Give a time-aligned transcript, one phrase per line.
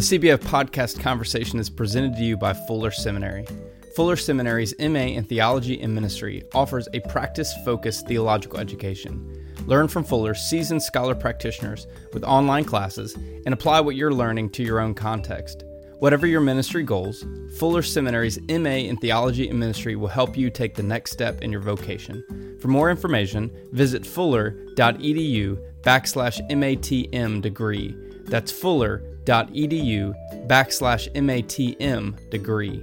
[0.00, 3.44] The CBF podcast conversation is presented to you by Fuller Seminary.
[3.94, 9.46] Fuller Seminary's MA in Theology and Ministry offers a practice focused theological education.
[9.66, 13.12] Learn from Fuller's seasoned scholar practitioners with online classes
[13.44, 15.64] and apply what you're learning to your own context.
[15.98, 17.26] Whatever your ministry goals,
[17.58, 21.52] Fuller Seminary's MA in Theology and Ministry will help you take the next step in
[21.52, 22.56] your vocation.
[22.58, 27.94] For more information, visit fuller.edu backslash MATM degree.
[28.24, 28.50] That's
[29.30, 30.14] fuller.edu
[30.46, 32.82] backslash MATM degree.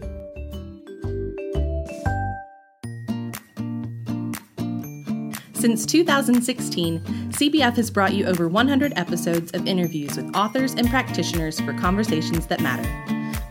[5.54, 11.60] Since 2016, CBF has brought you over 100 episodes of interviews with authors and practitioners
[11.60, 12.88] for conversations that matter.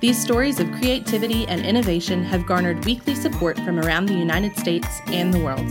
[0.01, 5.01] These stories of creativity and innovation have garnered weekly support from around the United States
[5.09, 5.69] and the world.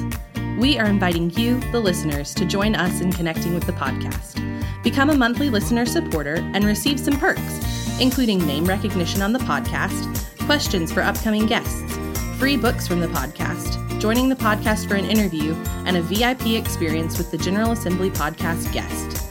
[0.57, 4.41] We are inviting you, the listeners, to join us in connecting with the podcast.
[4.83, 10.07] Become a monthly listener supporter and receive some perks, including name recognition on the podcast,
[10.45, 11.97] questions for upcoming guests,
[12.39, 15.53] free books from the podcast, joining the podcast for an interview,
[15.85, 19.27] and a VIP experience with the General Assembly podcast guest.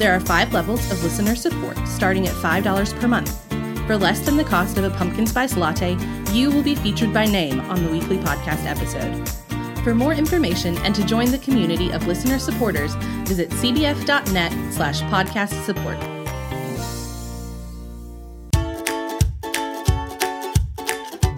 [0.00, 3.40] There are five levels of listener support, starting at $5 per month.
[3.86, 5.96] For less than the cost of a pumpkin spice latte,
[6.32, 9.45] you will be featured by name on the weekly podcast episode.
[9.86, 15.64] For more information and to join the community of listener supporters, visit cbf.net slash podcast
[15.64, 15.96] support.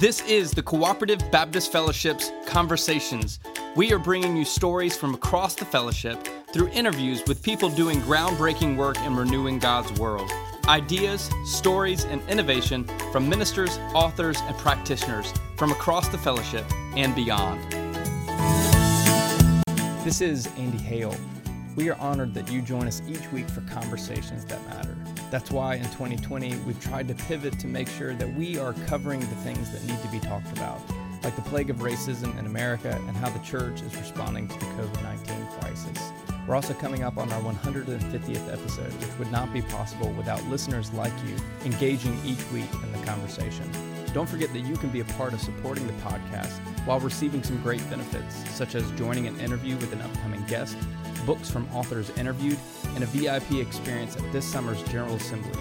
[0.01, 3.39] This is the Cooperative Baptist Fellowship's Conversations.
[3.77, 8.79] We are bringing you stories from across the fellowship through interviews with people doing groundbreaking
[8.79, 10.31] work in renewing God's world.
[10.69, 16.65] Ideas, stories, and innovation from ministers, authors, and practitioners from across the fellowship
[16.97, 17.78] and beyond.
[20.09, 21.15] This is Andy Hale.
[21.77, 24.97] We are honored that you join us each week for conversations that matter.
[25.31, 29.21] That's why in 2020 we've tried to pivot to make sure that we are covering
[29.21, 30.81] the things that need to be talked about,
[31.23, 34.65] like the plague of racism in America and how the church is responding to the
[34.65, 36.11] COVID 19 crisis.
[36.47, 40.91] We're also coming up on our 150th episode, which would not be possible without listeners
[40.95, 43.71] like you engaging each week in the conversation.
[44.13, 47.61] Don't forget that you can be a part of supporting the podcast while receiving some
[47.63, 50.77] great benefits, such as joining an interview with an upcoming guest,
[51.27, 52.59] books from authors interviewed,
[52.95, 55.61] and a VIP experience at this summer's General Assembly.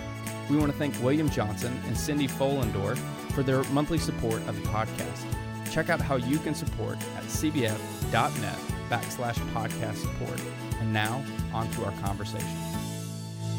[0.49, 2.97] We want to thank William Johnson and Cindy Follendorf
[3.33, 5.25] for their monthly support of the podcast.
[5.71, 8.57] Check out how you can support at cbf.net
[8.89, 10.41] backslash podcast support.
[10.79, 12.76] And now, on to our conversation.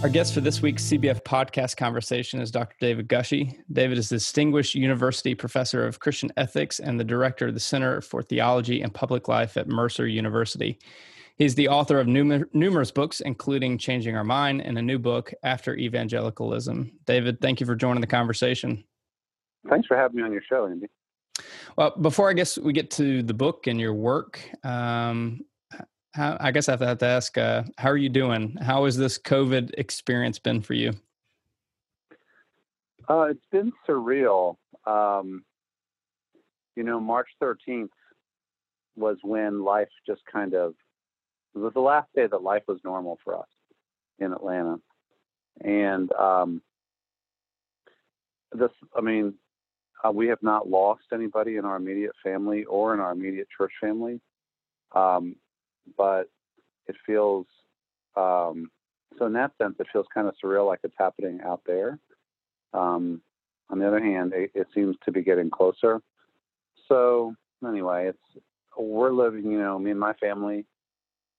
[0.00, 2.76] Our guest for this week's CBF podcast conversation is Dr.
[2.80, 3.58] David Gushee.
[3.72, 8.00] David is a Distinguished University Professor of Christian Ethics and the Director of the Center
[8.00, 10.78] for Theology and Public Life at Mercer University.
[11.36, 15.34] He's the author of numer- numerous books, including Changing Our Mind and a new book,
[15.42, 16.92] After Evangelicalism.
[17.04, 18.84] David, thank you for joining the conversation.
[19.68, 20.86] Thanks for having me on your show, Andy.
[21.76, 25.40] Well, before I guess we get to the book and your work, um,
[26.18, 28.56] how, I guess I have to ask, uh, how are you doing?
[28.60, 30.92] How has this COVID experience been for you?
[33.08, 34.56] Uh, it's been surreal.
[34.84, 35.44] Um,
[36.74, 37.90] you know, March 13th
[38.96, 40.74] was when life just kind of,
[41.54, 43.48] it was the last day that life was normal for us
[44.18, 44.80] in Atlanta.
[45.64, 46.62] And um,
[48.52, 49.34] this, I mean,
[50.04, 53.72] uh, we have not lost anybody in our immediate family or in our immediate church
[53.80, 54.20] family.
[54.94, 55.36] Um,
[55.96, 56.30] but
[56.86, 57.46] it feels
[58.16, 58.70] um,
[59.18, 61.98] so in that sense it feels kind of surreal like it's happening out there.
[62.72, 63.22] Um,
[63.70, 66.00] on the other hand it, it, seems to be getting closer.
[66.88, 67.34] So
[67.66, 68.44] anyway it's
[68.76, 70.64] we're living you know me and my family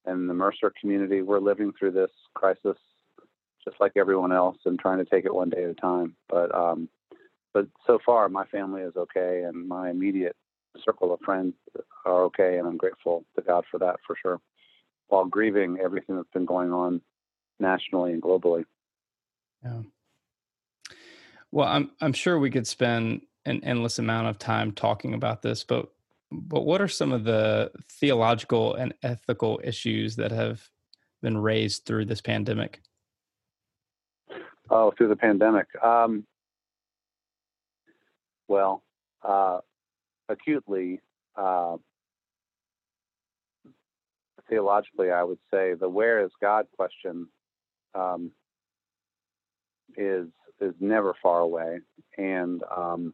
[0.05, 2.77] and the mercer community we're living through this crisis
[3.63, 6.15] just like everyone else and trying to take it one day at a time.
[6.29, 6.89] But um,
[7.53, 10.35] but so far my family is okay and my immediate
[10.85, 11.53] circle of friends
[12.05, 14.39] are okay, and I'm grateful to God for that for sure.
[15.07, 17.01] While grieving everything that's been going on
[17.59, 18.65] nationally and globally.
[19.63, 19.81] Yeah.
[21.51, 25.63] Well, I'm I'm sure we could spend an endless amount of time talking about this,
[25.63, 25.89] but
[26.31, 30.69] but what are some of the theological and ethical issues that have
[31.21, 32.81] been raised through this pandemic?
[34.69, 35.67] Oh, through the pandemic.
[35.83, 36.25] Um,
[38.47, 38.83] well,
[39.23, 39.59] uh,
[40.29, 41.01] acutely
[41.35, 41.77] uh,
[44.47, 47.27] theologically, I would say the where is God question
[47.93, 48.31] um,
[49.97, 50.27] is
[50.61, 51.79] is never far away,
[52.17, 53.13] and um,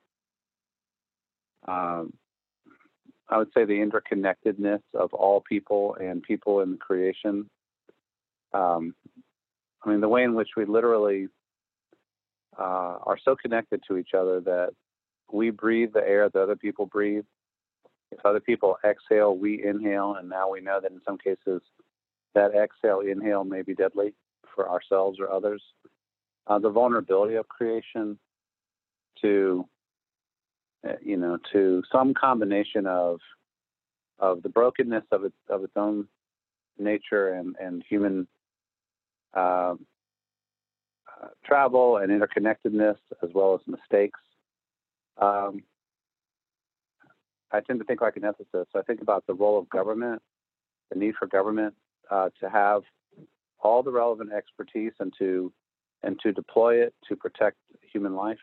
[1.67, 2.03] uh,
[3.29, 7.49] I would say the interconnectedness of all people and people in the creation.
[8.53, 8.95] Um,
[9.83, 11.27] I mean, the way in which we literally
[12.57, 14.69] uh, are so connected to each other that
[15.31, 17.25] we breathe the air that other people breathe.
[18.11, 21.61] If other people exhale, we inhale, and now we know that in some cases
[22.33, 24.13] that exhale, inhale may be deadly
[24.53, 25.61] for ourselves or others.
[26.47, 28.17] Uh, the vulnerability of creation
[29.21, 29.67] to,
[30.87, 33.19] uh, you know, to some combination of
[34.19, 36.07] of the brokenness of its of its own
[36.77, 38.27] nature and and human
[39.33, 39.73] uh,
[41.21, 44.19] uh, travel and interconnectedness as well as mistakes.
[45.17, 45.63] Um,
[47.51, 48.67] I tend to think like an ethicist.
[48.75, 50.21] I think about the role of government,
[50.91, 51.75] the need for government
[52.09, 52.83] uh, to have
[53.59, 55.51] all the relevant expertise and to
[56.03, 57.57] and to deploy it to protect
[57.91, 58.39] human life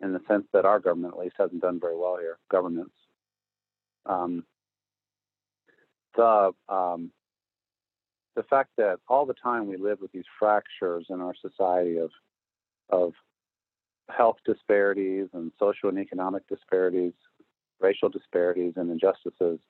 [0.00, 2.94] in the sense that our government at least hasn't done very well here governments
[4.06, 4.44] um,
[6.16, 7.10] the um,
[8.36, 12.10] the fact that all the time we live with these fractures in our society of
[12.90, 13.12] of
[14.08, 17.12] health disparities and social and economic disparities,
[17.80, 19.60] racial disparities and injustices,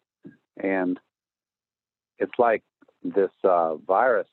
[0.63, 0.99] and
[2.19, 2.63] it's like
[3.03, 4.29] this uh, virus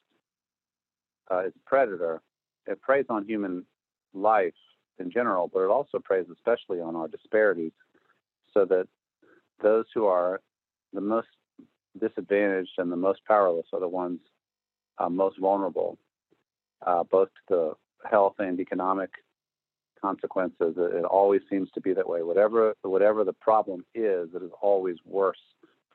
[1.30, 2.22] uh, is predator.
[2.68, 3.66] It preys on human
[4.14, 4.54] life
[5.00, 7.74] in general, but it also preys especially on our disparities,
[8.54, 8.88] so that
[9.62, 10.42] those who are
[10.94, 11.28] the most
[12.00, 14.20] disadvantaged and the most powerless are the ones
[14.98, 15.98] uh, most vulnerable,
[16.86, 19.10] uh, both to the health and economic
[20.02, 20.76] consequences.
[20.78, 22.24] It, it, always seems to be that way.
[22.24, 25.42] Whatever whatever the problem is, it is always worse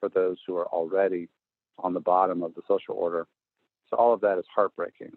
[0.00, 1.29] for those who are already
[1.79, 3.26] on the bottom of the social order.
[3.91, 5.12] So all of that is heartbreaking.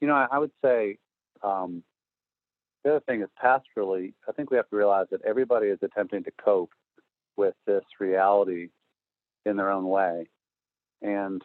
[0.00, 0.98] You know, I, I would say
[1.42, 1.82] um,
[2.84, 4.14] the other thing is pastorally.
[4.28, 6.72] I think we have to realize that everybody is attempting to cope
[7.36, 8.68] with this reality
[9.44, 10.28] in their own way.
[11.02, 11.42] And,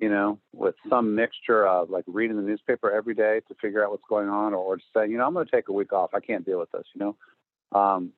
[0.00, 3.90] you know, with some mixture of like reading the newspaper every day to figure out
[3.90, 6.10] what's going on or, just saying, you know, I'm going to take a week off.
[6.14, 8.12] I can't deal with this, you know, um,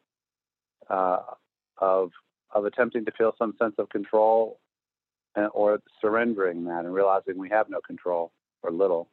[0.89, 1.19] uh,
[1.79, 2.11] of,
[2.55, 4.61] of attempting to feel some sense of control
[5.35, 8.31] and, or surrendering that and realizing we have no control
[8.63, 9.09] or little.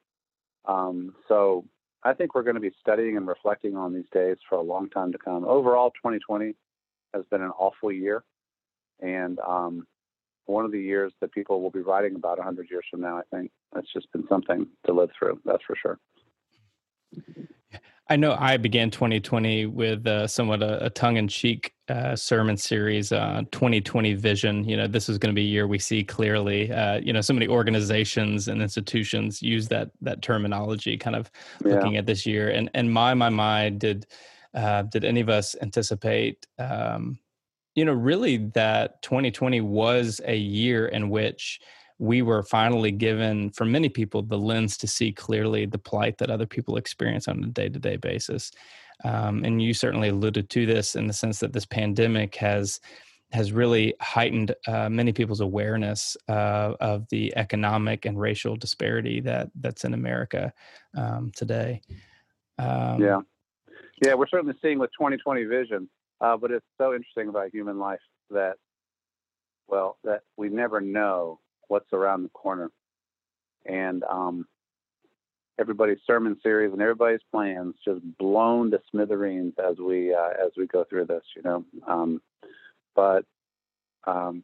[0.65, 1.65] Um, so
[2.03, 4.89] I think we're going to be studying and reflecting on these days for a long
[4.89, 5.43] time to come.
[5.43, 6.53] Overall, 2020
[7.15, 8.23] has been an awful year
[8.99, 9.87] and um,
[10.45, 13.17] one of the years that people will be writing about 100 years from now.
[13.17, 15.39] I think it's just been something to live through.
[15.45, 15.99] That's for sure.
[18.11, 23.43] I know I began 2020 with uh, somewhat a, a tongue-in-cheek uh, sermon series, uh,
[23.51, 24.67] 2020 vision.
[24.67, 26.71] You know, this is going to be a year we see clearly.
[26.71, 31.29] Uh, you know, so many organizations and institutions use that that terminology, kind of
[31.63, 31.75] yeah.
[31.75, 32.49] looking at this year.
[32.49, 34.07] And and my my my, did
[34.55, 37.19] uh, did any of us anticipate um,
[37.75, 41.59] you know, really that 2020 was a year in which
[41.99, 46.29] we were finally given, for many people, the lens to see clearly the plight that
[46.29, 48.51] other people experience on a day to day basis.
[49.03, 52.79] Um, and you certainly alluded to this in the sense that this pandemic has
[53.31, 59.51] has really heightened uh, many people's awareness uh, of the economic and racial disparity that
[59.59, 60.51] that's in America
[60.97, 61.79] um, today.
[62.57, 63.19] Um, yeah,
[64.03, 65.87] yeah, we're certainly seeing with 2020 vision
[66.21, 67.99] uh, but it's so interesting about human life
[68.29, 68.55] that,
[69.67, 72.71] well, that we never know what's around the corner.
[73.65, 74.47] And um,
[75.59, 80.65] everybody's sermon series and everybody's plans just blown to smithereens as we uh, as we
[80.65, 81.65] go through this, you know.
[81.87, 82.21] Um,
[82.95, 83.25] but
[84.05, 84.43] um,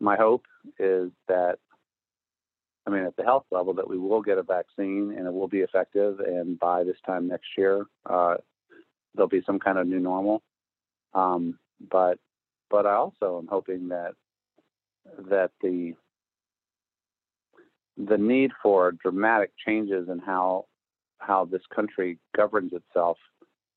[0.00, 0.44] my hope
[0.78, 1.58] is that,
[2.86, 5.48] I mean, at the health level, that we will get a vaccine and it will
[5.48, 8.36] be effective, and by this time next year, uh,
[9.14, 10.42] there'll be some kind of new normal.
[11.16, 11.58] Um,
[11.90, 12.18] but
[12.70, 14.12] but I also am hoping that
[15.30, 15.94] that the
[17.96, 20.66] the need for dramatic changes in how
[21.18, 23.16] how this country governs itself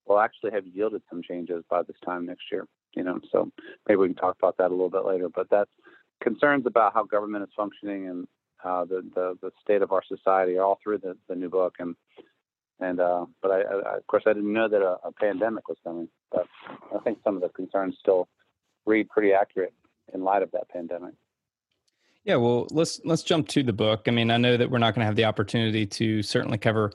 [0.06, 2.66] will actually have yielded some changes by this time next year.
[2.96, 3.52] You know, so
[3.88, 5.30] maybe we can talk about that a little bit later.
[5.34, 5.72] But that's
[6.22, 8.28] concerns about how government is functioning and
[8.66, 11.76] uh, the, the the state of our society all through the, the new book.
[11.80, 11.96] And
[12.80, 15.78] and uh, but I, I, of course I didn't know that a, a, pandemic was
[15.84, 16.08] coming.
[16.32, 16.48] But
[16.96, 18.28] I think some of the concerns still
[18.86, 19.74] read pretty accurate
[20.14, 21.14] in light of that pandemic.
[22.24, 24.04] Yeah, well, let's let's jump to the book.
[24.08, 26.92] I mean, I know that we're not going to have the opportunity to certainly cover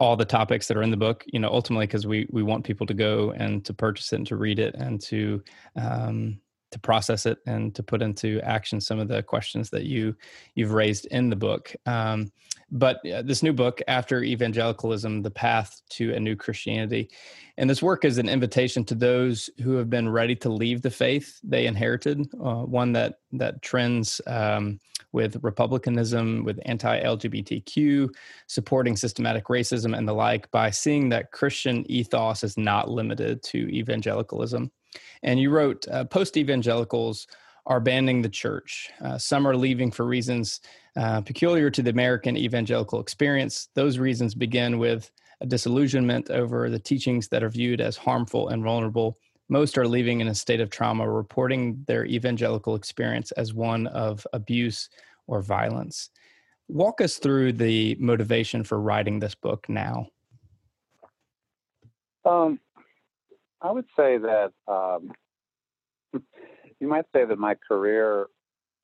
[0.00, 1.24] all the topics that are in the book.
[1.26, 4.26] You know, ultimately because we we want people to go and to purchase it and
[4.28, 5.42] to read it and to
[5.76, 6.40] um,
[6.74, 10.14] to process it and to put into action some of the questions that you
[10.56, 11.74] you've raised in the book.
[11.86, 12.32] Um,
[12.70, 17.08] but uh, this new book, after evangelicalism, the path to a new Christianity,
[17.56, 20.90] and this work is an invitation to those who have been ready to leave the
[20.90, 24.20] faith they inherited, uh, one that that trends.
[24.26, 24.80] Um,
[25.12, 28.08] with republicanism, with anti LGBTQ,
[28.48, 33.58] supporting systematic racism and the like, by seeing that Christian ethos is not limited to
[33.68, 34.72] evangelicalism.
[35.22, 37.26] And you wrote, uh, post evangelicals
[37.66, 38.90] are abandoning the church.
[39.00, 40.60] Uh, some are leaving for reasons
[40.96, 43.68] uh, peculiar to the American evangelical experience.
[43.74, 45.10] Those reasons begin with
[45.40, 49.16] a disillusionment over the teachings that are viewed as harmful and vulnerable.
[49.48, 54.26] Most are leaving in a state of trauma, reporting their evangelical experience as one of
[54.32, 54.88] abuse
[55.26, 56.10] or violence.
[56.68, 60.06] Walk us through the motivation for writing this book now.
[62.24, 62.58] Um,
[63.64, 65.10] I would say that um,
[66.80, 68.26] you might say that my career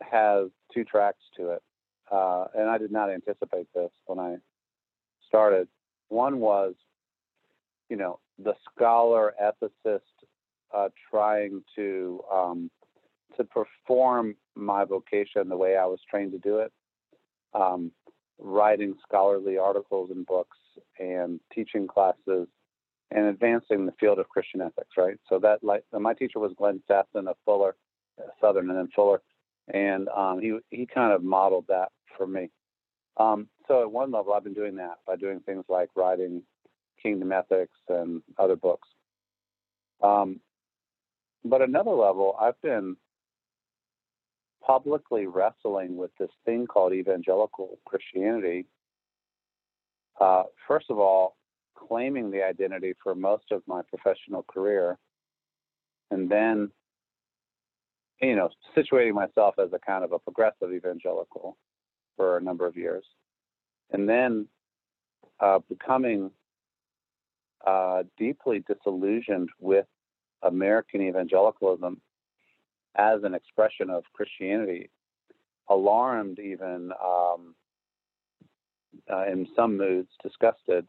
[0.00, 1.62] has two tracks to it.
[2.10, 4.37] Uh, and I did not anticipate this when I
[5.28, 5.68] started.
[6.08, 6.75] One was,
[7.90, 10.00] you know, the scholar ethicist
[10.75, 12.70] uh, trying to um,
[13.37, 16.72] to perform my vocation the way I was trained to do it,
[17.54, 17.92] um,
[18.38, 20.56] writing scholarly articles and books
[20.99, 22.49] and teaching classes
[23.11, 24.97] and advancing the field of Christian ethics.
[24.97, 25.19] Right.
[25.29, 27.76] So that like my teacher was Glen Stassen of Fuller,
[28.40, 29.21] Southern, and then Fuller,
[29.73, 32.50] and um, he he kind of modeled that for me.
[33.17, 36.43] Um, so at one level, I've been doing that by doing things like writing
[37.02, 38.88] Kingdom Ethics and other books.
[40.02, 40.40] Um,
[41.45, 42.97] but another level, I've been
[44.64, 48.67] publicly wrestling with this thing called evangelical Christianity.
[50.21, 51.37] Uh, first of all,
[51.74, 54.98] claiming the identity for most of my professional career,
[56.10, 56.70] and then,
[58.20, 61.56] you know, situating myself as a kind of a progressive evangelical
[62.16, 63.04] for a number of years,
[63.92, 64.46] and then
[65.40, 66.30] uh, becoming
[67.66, 69.86] uh, deeply disillusioned with
[70.42, 72.00] American evangelicalism
[72.96, 74.90] as an expression of Christianity,
[75.68, 77.54] alarmed even um,
[79.10, 80.86] uh, in some moods, disgusted,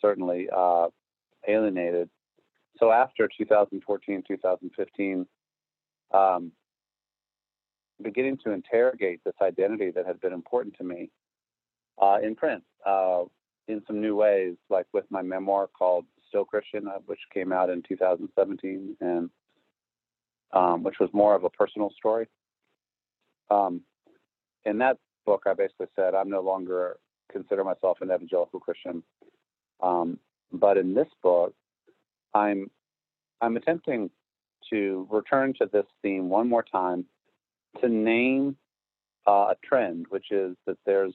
[0.00, 0.88] certainly uh,
[1.46, 2.08] alienated.
[2.78, 5.26] So after 2014, 2015,
[6.12, 6.52] um,
[8.02, 11.10] beginning to interrogate this identity that had been important to me
[12.00, 13.22] uh, in print uh,
[13.68, 17.70] in some new ways, like with my memoir called Still Christian, uh, which came out
[17.70, 19.30] in 2017, and
[20.52, 22.26] um, which was more of a personal story.
[23.50, 23.82] Um,
[24.64, 26.98] in that book, I basically said I'm no longer
[27.30, 29.02] consider myself an evangelical Christian,
[29.82, 30.18] um,
[30.52, 31.54] but in this book,
[32.34, 32.70] I'm
[33.40, 34.10] I'm attempting
[34.70, 37.06] to return to this theme one more time
[37.80, 38.56] to name
[39.26, 41.14] uh, a trend, which is that there's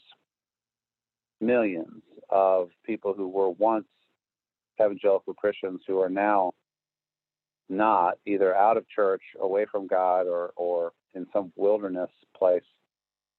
[1.41, 3.85] millions of people who were once
[4.81, 6.53] evangelical Christians who are now
[7.69, 12.63] not either out of church, away from God, or or in some wilderness place,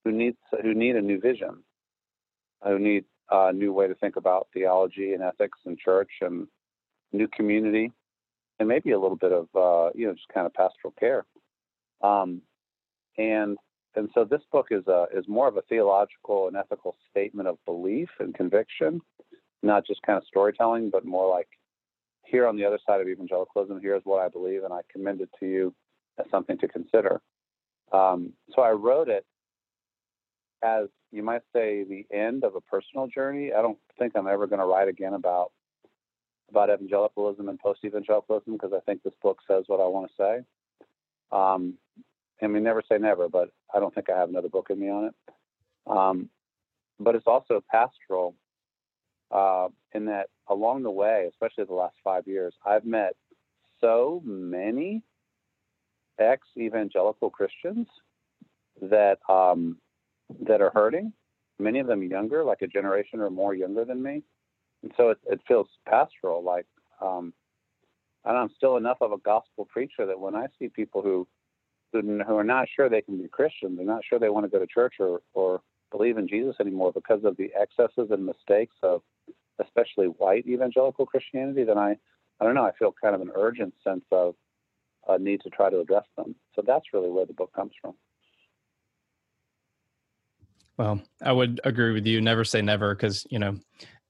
[0.05, 1.63] who needs who need a new vision,
[2.65, 6.47] who need a new way to think about theology and ethics and church and
[7.13, 7.93] new community,
[8.59, 11.25] and maybe a little bit of uh, you know just kind of pastoral care.
[12.03, 12.43] Um,
[13.19, 13.57] and
[13.95, 17.59] and so this book is a is more of a theological and ethical statement of
[17.65, 19.01] belief and conviction,
[19.63, 21.49] not just kind of storytelling, but more like
[22.27, 25.31] here on the other side of evangelicalism, here's what I believe, and I commend it
[25.41, 25.75] to you
[26.19, 27.21] as something to consider.
[27.93, 29.25] Um, so I wrote it
[30.63, 33.53] as you might say the end of a personal journey.
[33.53, 35.53] I don't think I'm ever going to write again about
[36.51, 40.15] about evangelicalism and post evangelicalism because I think this book says what I want to
[40.17, 40.45] say.
[41.33, 41.75] Um,
[42.43, 44.89] I mean, never say never, but I don't think I have another book in me
[44.89, 45.15] on it.
[45.87, 46.29] Um,
[47.01, 48.35] but it's also pastoral
[49.31, 53.15] uh, in that along the way, especially the last five years, I've met
[53.81, 55.03] so many
[56.19, 57.89] ex evangelical Christians
[58.81, 59.79] that um,
[60.47, 61.13] that are hurting.
[61.59, 64.23] Many of them younger, like a generation or more younger than me,
[64.83, 66.43] and so it, it feels pastoral.
[66.43, 66.67] Like,
[67.01, 67.33] um,
[68.25, 71.27] and I'm still enough of a gospel preacher that when I see people who
[71.93, 74.59] who are not sure they can be Christian, they're not sure they want to go
[74.59, 79.03] to church or or believe in Jesus anymore because of the excesses and mistakes of
[79.59, 81.97] especially white evangelical Christianity, then I,
[82.41, 84.35] I don't know, I feel kind of an urgent sense of
[85.09, 86.35] a need to try to address them.
[86.55, 87.95] So that's really where the book comes from.
[90.79, 92.21] Well, I would agree with you.
[92.21, 93.59] Never say never, because you know,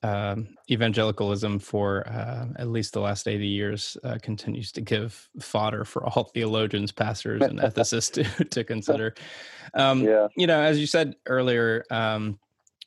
[0.02, 5.84] um, evangelicalism for uh, at least the last 80 years uh, continues to give fodder
[5.84, 9.14] for all theologians, pastors, and ethicists to, to consider.
[9.74, 10.28] Um, yeah.
[10.36, 12.38] You know, as you said earlier, um,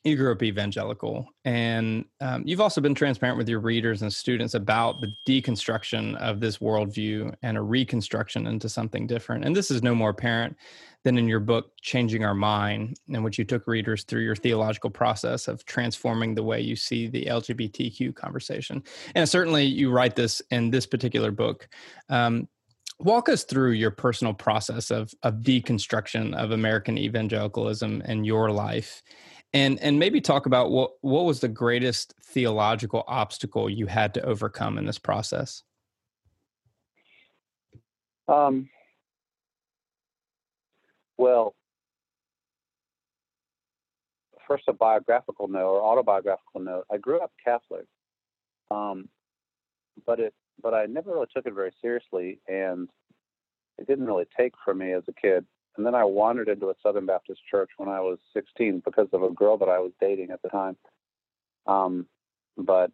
[0.04, 4.54] you grew up evangelical, and um, you've also been transparent with your readers and students
[4.54, 9.44] about the deconstruction of this worldview and a reconstruction into something different.
[9.44, 10.56] And this is no more apparent
[11.04, 14.90] than in your book, Changing Our Mind, in which you took readers through your theological
[14.90, 18.82] process of transforming the way you see the LGBTQ conversation.
[19.14, 21.68] And certainly you write this in this particular book.
[22.08, 22.48] Um,
[22.98, 29.02] walk us through your personal process of, of deconstruction of American evangelicalism in your life
[29.52, 34.22] and and maybe talk about what what was the greatest theological obstacle you had to
[34.22, 35.62] overcome in this process?
[38.28, 38.68] Um,
[41.18, 41.54] well
[44.46, 46.84] first a biographical note or autobiographical note.
[46.90, 47.86] I grew up catholic
[48.70, 49.08] um,
[50.06, 52.88] but it but i never really took it very seriously and
[53.78, 55.44] it didn't really take for me as a kid
[55.76, 59.22] and then I wandered into a Southern Baptist church when I was 16 because of
[59.22, 60.76] a girl that I was dating at the time.
[61.66, 62.06] Um,
[62.56, 62.90] but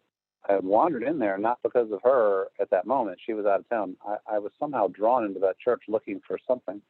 [0.47, 3.19] I wandered in there not because of her at that moment.
[3.25, 3.97] She was out of town.
[4.05, 6.81] I, I was somehow drawn into that church looking for something.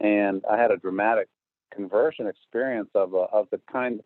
[0.00, 1.28] And I had a dramatic
[1.72, 4.00] conversion experience of a, of the kind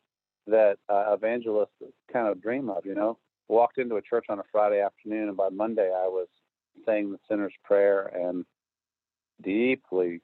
[0.46, 1.70] that uh, evangelists
[2.12, 2.84] kind of dream of.
[2.84, 6.28] You know, walked into a church on a Friday afternoon, and by Monday I was
[6.84, 8.44] saying the sinner's prayer and
[9.42, 10.20] deeply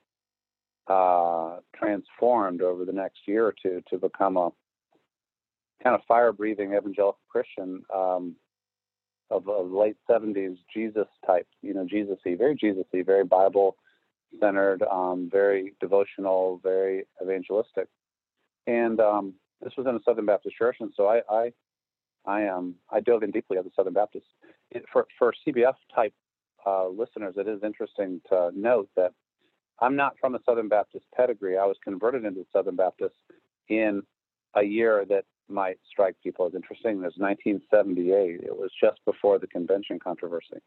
[0.88, 4.50] uh, transformed over the next year or two to become a
[5.82, 8.34] kind of fire breathing evangelical Christian um,
[9.30, 13.76] of, the late 70s Jesus type, you know, Jesus y, very Jesus y, very Bible
[14.40, 17.88] centered, um, very devotional, very evangelistic.
[18.66, 21.52] And um, this was in a Southern Baptist church, and so I, I,
[22.26, 24.26] I um, I dove in deeply as a Southern Baptist.
[24.70, 26.12] It, for for CBF type
[26.66, 29.12] uh, listeners, it is interesting to note that
[29.80, 31.56] I'm not from a Southern Baptist pedigree.
[31.56, 33.14] I was converted into Southern Baptist
[33.68, 34.02] in
[34.54, 36.92] a year that might strike people as interesting.
[36.92, 38.40] It was 1978.
[38.42, 40.58] It was just before the convention controversy.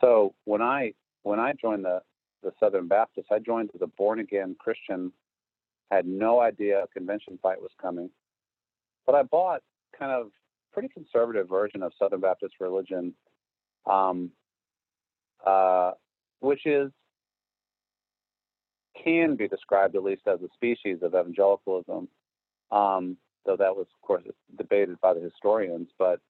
[0.00, 2.00] So when I when I joined the
[2.42, 5.12] the Southern Baptist, I joined as a born again Christian.
[5.90, 8.10] Had no idea a convention fight was coming,
[9.06, 9.60] but I bought
[9.96, 10.30] kind of
[10.72, 13.14] pretty conservative version of Southern Baptist religion,
[13.86, 14.30] um,
[15.46, 15.92] uh,
[16.40, 16.90] which is
[19.02, 22.08] can be described at least as a species of evangelicalism,
[22.70, 24.22] um, though that was, of course,
[24.56, 25.88] debated by the historians.
[25.98, 26.20] But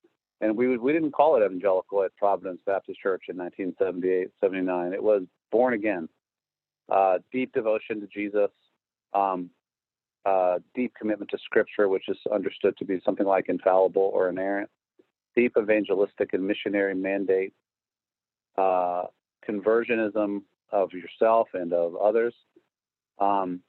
[0.41, 4.93] and we we didn't call it evangelical at Providence Baptist Church in 1978, 79.
[4.93, 6.09] It was born again,
[6.91, 8.51] uh, deep devotion to Jesus,
[9.13, 9.51] um,
[10.27, 14.69] uh, deep commitment to Scripture, which is understood to be something like infallible or inerrant,
[15.37, 17.53] deep evangelistic and missionary mandate,
[18.59, 19.05] uh,
[19.49, 22.35] conversionism of yourself and of others,
[23.19, 23.61] um,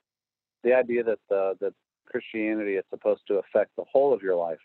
[0.63, 1.73] the idea that the, that
[2.05, 4.59] Christianity is supposed to affect the whole of your life,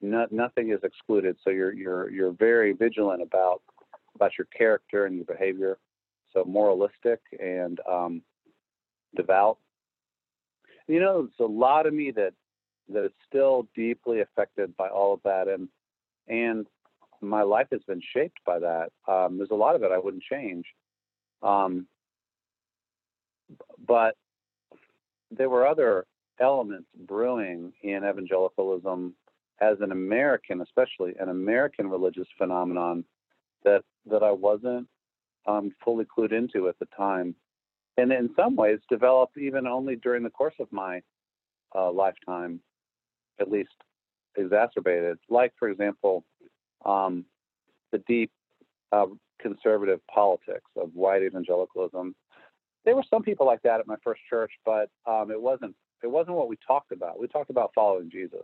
[0.00, 1.36] no, nothing is excluded.
[1.42, 3.62] So you're you're you're very vigilant about
[4.14, 5.78] about your character and your behavior.
[6.32, 8.22] So moralistic and um,
[9.16, 9.58] devout.
[10.88, 12.34] You know, there's a lot of me that
[12.88, 15.68] that is still deeply affected by all of that, and
[16.28, 16.66] and
[17.20, 18.90] my life has been shaped by that.
[19.08, 20.66] Um, there's a lot of it I wouldn't change.
[21.42, 21.86] Um,
[23.86, 24.14] but
[25.30, 26.06] there were other
[26.40, 29.14] elements brewing in evangelicalism
[29.60, 33.04] as an American, especially an American religious phenomenon
[33.64, 34.88] that that I wasn't
[35.46, 37.34] um, fully clued into at the time,
[37.96, 41.00] and in some ways developed even only during the course of my
[41.74, 42.60] uh, lifetime,
[43.40, 43.74] at least
[44.36, 45.18] exacerbated.
[45.28, 46.24] Like, for example,
[46.84, 47.24] um,
[47.92, 48.30] the deep
[48.92, 49.06] uh,
[49.40, 52.14] conservative politics of white evangelicalism
[52.84, 56.10] there were some people like that at my first church, but um, it wasn't it
[56.10, 57.18] wasn't what we talked about.
[57.18, 58.42] We talked about following Jesus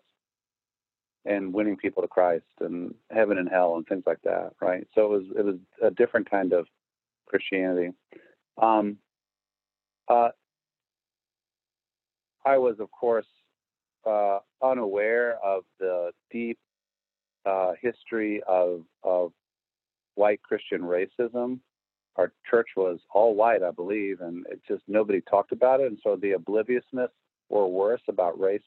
[1.27, 4.87] and winning people to Christ and heaven and hell and things like that, right?
[4.95, 6.67] So it was it was a different kind of
[7.27, 7.93] Christianity.
[8.61, 8.97] Um,
[10.09, 10.31] uh,
[12.45, 13.27] I was, of course,
[14.07, 16.59] uh, unaware of the deep
[17.45, 19.33] uh, history of of
[20.15, 21.61] white Christian racism
[22.17, 25.87] our church was all white, I believe, and it just nobody talked about it.
[25.87, 27.11] And so the obliviousness,
[27.49, 28.63] or worse, about race,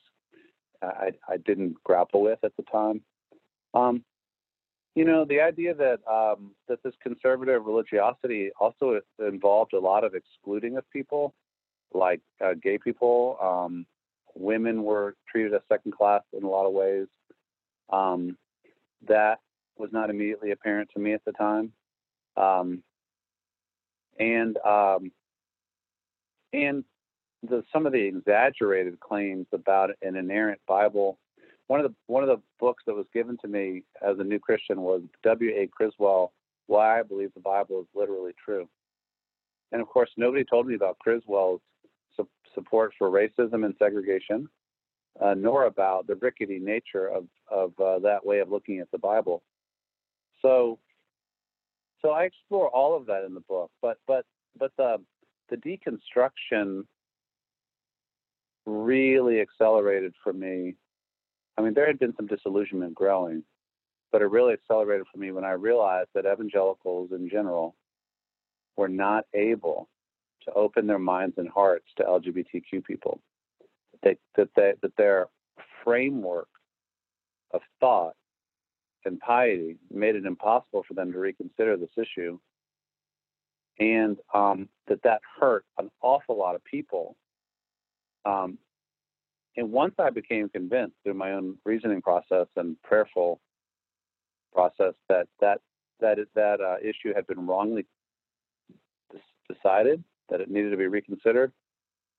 [0.81, 3.01] I, I didn't grapple with at the time.
[3.73, 4.03] Um,
[4.95, 10.13] you know, the idea that um, that this conservative religiosity also involved a lot of
[10.13, 11.33] excluding of people,
[11.93, 13.37] like uh, gay people.
[13.41, 13.85] Um,
[14.35, 17.07] women were treated as second class in a lot of ways.
[17.91, 18.37] Um,
[19.07, 19.39] that
[19.77, 21.71] was not immediately apparent to me at the time.
[22.37, 22.83] Um,
[24.19, 25.11] and um,
[26.51, 26.83] and
[27.41, 31.17] the, some of the exaggerated claims about an inerrant Bible.
[31.67, 34.39] One of the one of the books that was given to me as a new
[34.39, 35.51] Christian was W.
[35.55, 35.67] A.
[35.67, 36.33] Criswell,
[36.67, 38.67] Why I Believe the Bible is Literally True.
[39.71, 41.61] And of course, nobody told me about Criswell's
[42.15, 44.47] su- support for racism and segregation,
[45.19, 48.97] uh, nor about the rickety nature of of uh, that way of looking at the
[48.97, 49.41] Bible.
[50.41, 50.79] So,
[52.03, 54.25] so I explore all of that in the book, but but
[54.57, 54.97] but the
[55.49, 56.83] the deconstruction
[58.65, 60.75] really accelerated for me.
[61.57, 63.43] I mean, there had been some disillusionment growing,
[64.11, 67.75] but it really accelerated for me when I realized that evangelicals in general
[68.75, 69.89] were not able
[70.45, 73.19] to open their minds and hearts to LGBTQ people.
[74.01, 75.27] They, that, they, that their
[75.83, 76.47] framework
[77.51, 78.15] of thought
[79.05, 82.39] and piety made it impossible for them to reconsider this issue,
[83.79, 87.15] and um, that that hurt an awful lot of people.
[88.25, 88.57] Um,
[89.55, 93.39] and once I became convinced through my own reasoning process and prayerful
[94.53, 95.61] process that that
[95.99, 97.85] that that uh, issue had been wrongly
[99.51, 101.51] decided, that it needed to be reconsidered,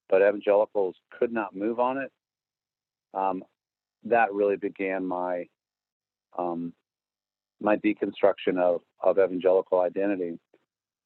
[0.09, 2.11] but evangelicals could not move on it.
[3.13, 3.43] Um,
[4.03, 5.47] that really began my
[6.37, 6.73] um,
[7.61, 10.39] my deconstruction of, of evangelical identity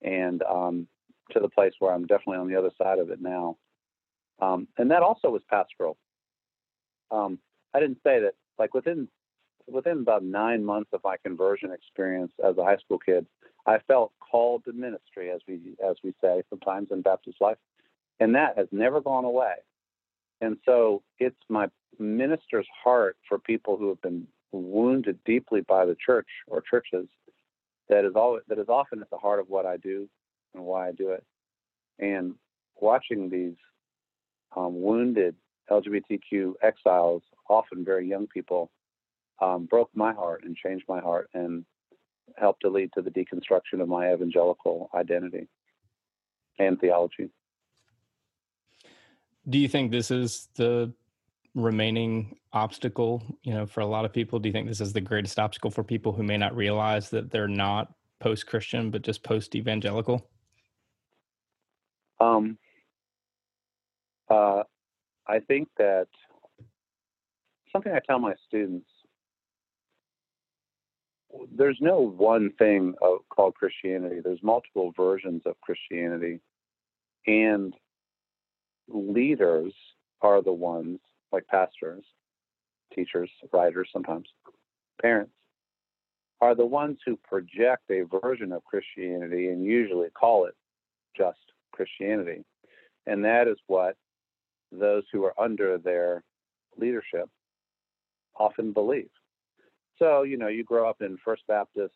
[0.02, 0.88] and um,
[1.32, 3.58] to the place where I'm definitely on the other side of it now.
[4.42, 5.98] Um, and that also was pastoral.
[7.12, 7.40] Um,
[7.74, 9.08] I didn't say that like within
[9.68, 13.26] within about nine months of my conversion experience as a high school kid,
[13.68, 17.58] I felt called to ministry, as we as we say sometimes in Baptist life,
[18.20, 19.56] and that has never gone away.
[20.42, 21.68] And so it's my
[22.00, 27.08] minister's heart for people who have been wounded deeply by the church or churches
[27.90, 30.08] that is always that is often at the heart of what I do
[30.54, 31.24] and why I do it.
[32.00, 32.36] And
[32.80, 33.56] watching these
[34.56, 35.36] um, wounded
[35.70, 38.72] LGBTQ exiles, often very young people,
[39.42, 41.66] um, broke my heart and changed my heart and
[42.38, 45.48] helped to lead to the deconstruction of my evangelical identity
[46.58, 47.30] and theology.
[49.48, 50.94] Do you think this is the
[51.62, 54.40] remaining obstacle, you know, for a lot of people?
[54.40, 57.32] Do you think this is the greatest obstacle for people who may not realize that
[57.32, 60.28] they're not post-Christian but just post-evangelical?
[62.20, 62.58] Um,
[64.30, 64.64] uh,
[65.28, 66.08] I think that
[67.72, 68.88] something I tell my students
[71.56, 74.20] there's no one thing of, called Christianity.
[74.24, 76.40] There's multiple versions of Christianity,
[77.28, 77.74] and
[78.88, 79.74] leaders
[80.22, 81.00] are the ones
[81.32, 82.04] like pastors,
[82.94, 84.28] teachers, writers, sometimes
[85.02, 85.32] parents
[86.42, 90.56] are the ones who project a version of Christianity and usually call it
[91.16, 91.40] just
[91.72, 92.44] Christianity.
[93.08, 93.96] And that is what
[94.72, 96.24] those who are under their
[96.78, 97.30] leadership
[98.38, 99.10] often believe.
[99.98, 101.94] So, you know, you grow up in First Baptist,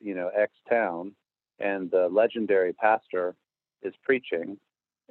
[0.00, 1.14] you know, X town,
[1.60, 3.36] and the legendary pastor
[3.82, 4.58] is preaching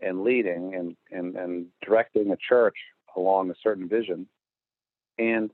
[0.02, 2.76] and leading and, and, and directing a church
[3.15, 4.28] along a certain vision.
[5.17, 5.52] And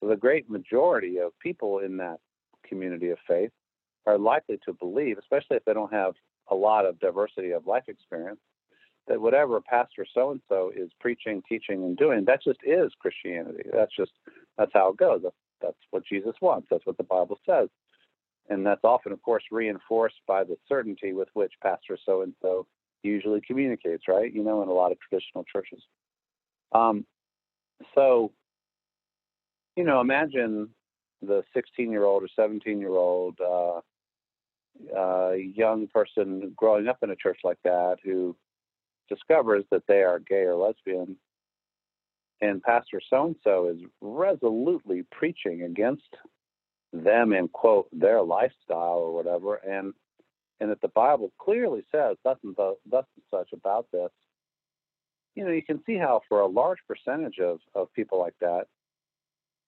[0.00, 2.18] the great majority of people in that
[2.66, 3.50] community of faith
[4.06, 6.14] are likely to believe, especially if they don't have
[6.50, 8.40] a lot of diversity of life experience,
[9.06, 13.64] that whatever pastor so and so is preaching, teaching, and doing, that just is Christianity.
[13.72, 14.12] That's just
[14.56, 15.20] that's how it goes.
[15.22, 16.68] That's, that's what Jesus wants.
[16.70, 17.68] That's what the Bible says,
[18.48, 22.66] and that's often, of course, reinforced by the certainty with which pastor so and so
[23.02, 24.04] usually communicates.
[24.08, 24.32] Right?
[24.32, 25.82] You know, in a lot of traditional churches.
[26.72, 27.06] Um,
[27.94, 28.32] so,
[29.76, 30.70] you know, imagine
[31.22, 33.80] the 16 year old or 17 year old uh,
[34.96, 38.36] uh, young person growing up in a church like that who
[39.08, 41.16] discovers that they are gay or lesbian,
[42.40, 46.16] and Pastor so and so is resolutely preaching against
[46.92, 49.92] them and quote their lifestyle or whatever, and
[50.60, 54.10] and that the Bible clearly says thus and thus, thus and such about this.
[55.38, 58.64] You know, you can see how for a large percentage of, of people like that,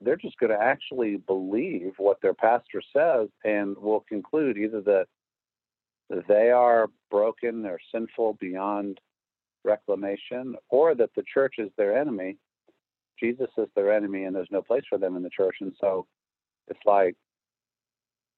[0.00, 5.06] they're just going to actually believe what their pastor says and will conclude either that
[6.26, 8.98] they are broken, they're sinful beyond
[9.62, 12.36] reclamation, or that the church is their enemy.
[13.20, 15.54] Jesus is their enemy, and there's no place for them in the church.
[15.60, 16.04] And so
[16.66, 17.14] it's like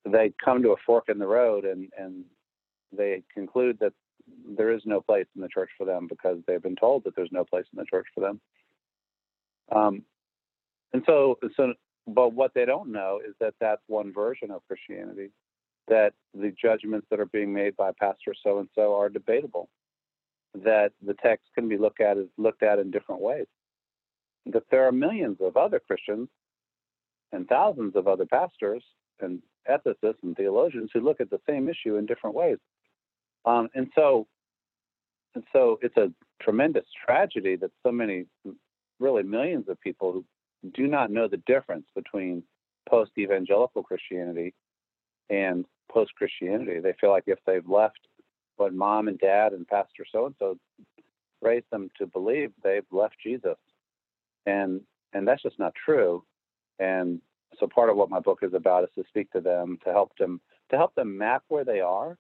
[0.05, 2.27] they come to a fork in the road and, and
[2.95, 3.95] they conclude that
[4.57, 7.33] there is no place in the church for them because they've been told that there's
[7.33, 8.41] no place in the church for them.
[9.71, 10.03] Um,
[10.93, 11.73] and so, so
[12.07, 15.31] but what they don't know is that that's one version of Christianity.
[15.89, 19.69] That the judgments that are being made by Pastor so and so are debatable.
[20.55, 23.47] That the text can be looked at looked at in different ways.
[24.47, 26.29] That there are millions of other Christians
[27.33, 28.85] and thousands of other pastors
[29.21, 32.59] and ethicists and theologians who look at the same issue in different ways.
[33.45, 34.27] Um, and so,
[35.35, 38.27] and so it's a tremendous tragedy that so many,
[38.99, 40.25] really millions of people who
[40.75, 42.43] do not know the difference between
[42.89, 44.55] post evangelical Christianity
[45.31, 46.81] and post Christianity.
[46.81, 47.99] They feel like if they've left
[48.57, 50.59] what mom and dad and pastor so and so
[51.41, 53.57] raised them to believe, they've left Jesus.
[54.47, 54.81] And
[55.13, 56.25] and that's just not true.
[56.79, 57.21] And
[57.59, 60.13] so part of what my book is about is to speak to them, to help
[60.19, 62.17] them to help them map where they are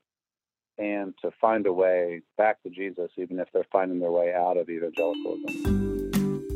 [0.79, 4.57] and to find a way back to Jesus, even if they're finding their way out
[4.57, 6.03] of evangelicalism.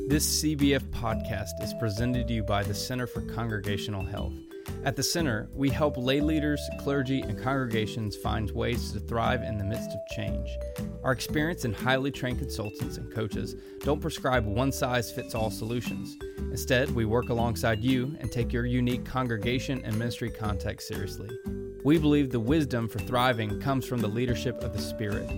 [0.08, 4.32] This CBF podcast is presented to you by the Center for Congregational Health.
[4.84, 9.58] At the Center, we help lay leaders, clergy, and congregations find ways to thrive in
[9.58, 10.48] the midst of change.
[11.02, 16.16] Our experienced and highly trained consultants and coaches don't prescribe one size fits all solutions.
[16.38, 21.30] Instead, we work alongside you and take your unique congregation and ministry context seriously.
[21.86, 25.30] We believe the wisdom for thriving comes from the leadership of the Spirit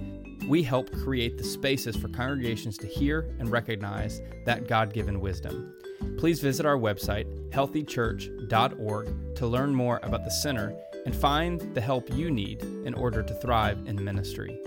[0.49, 5.75] we help create the spaces for congregations to hear and recognize that God given wisdom.
[6.17, 12.11] Please visit our website, healthychurch.org, to learn more about the center and find the help
[12.15, 14.59] you need in order to thrive in ministry.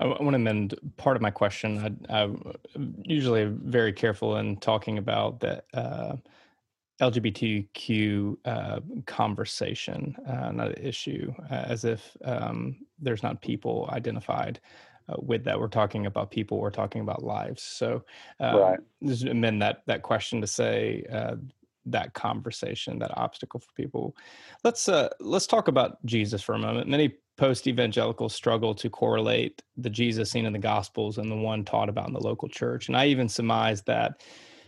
[0.00, 2.04] I want to amend part of my question.
[2.08, 6.16] I, am usually very careful in talking about the uh,
[7.00, 14.60] LGBTQ uh, conversation, uh, not an issue, uh, as if um, there's not people identified
[15.08, 15.58] uh, with that.
[15.58, 16.58] We're talking about people.
[16.58, 17.62] We're talking about lives.
[17.62, 18.04] So,
[18.38, 18.78] um, right.
[19.04, 21.36] just amend that that question to say uh,
[21.86, 24.16] that conversation, that obstacle for people.
[24.62, 26.88] Let's uh, let's talk about Jesus for a moment.
[26.88, 31.64] Many post evangelicals struggle to correlate the Jesus seen in the Gospels and the one
[31.64, 34.22] taught about in the local church, and I even surmise that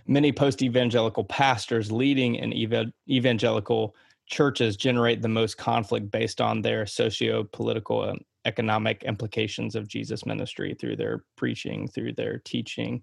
[0.06, 2.52] many post evangelical pastors leading in
[3.08, 3.94] evangelical
[4.26, 10.26] churches generate the most conflict based on their socio political and economic implications of Jesus'
[10.26, 13.02] ministry through their preaching, through their teaching.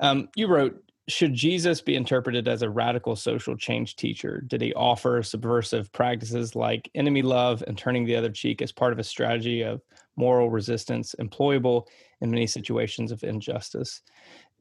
[0.00, 4.42] Um, you wrote, should Jesus be interpreted as a radical social change teacher?
[4.46, 8.92] Did he offer subversive practices like enemy love and turning the other cheek as part
[8.92, 9.82] of a strategy of
[10.16, 11.86] moral resistance, employable
[12.20, 14.02] in many situations of injustice?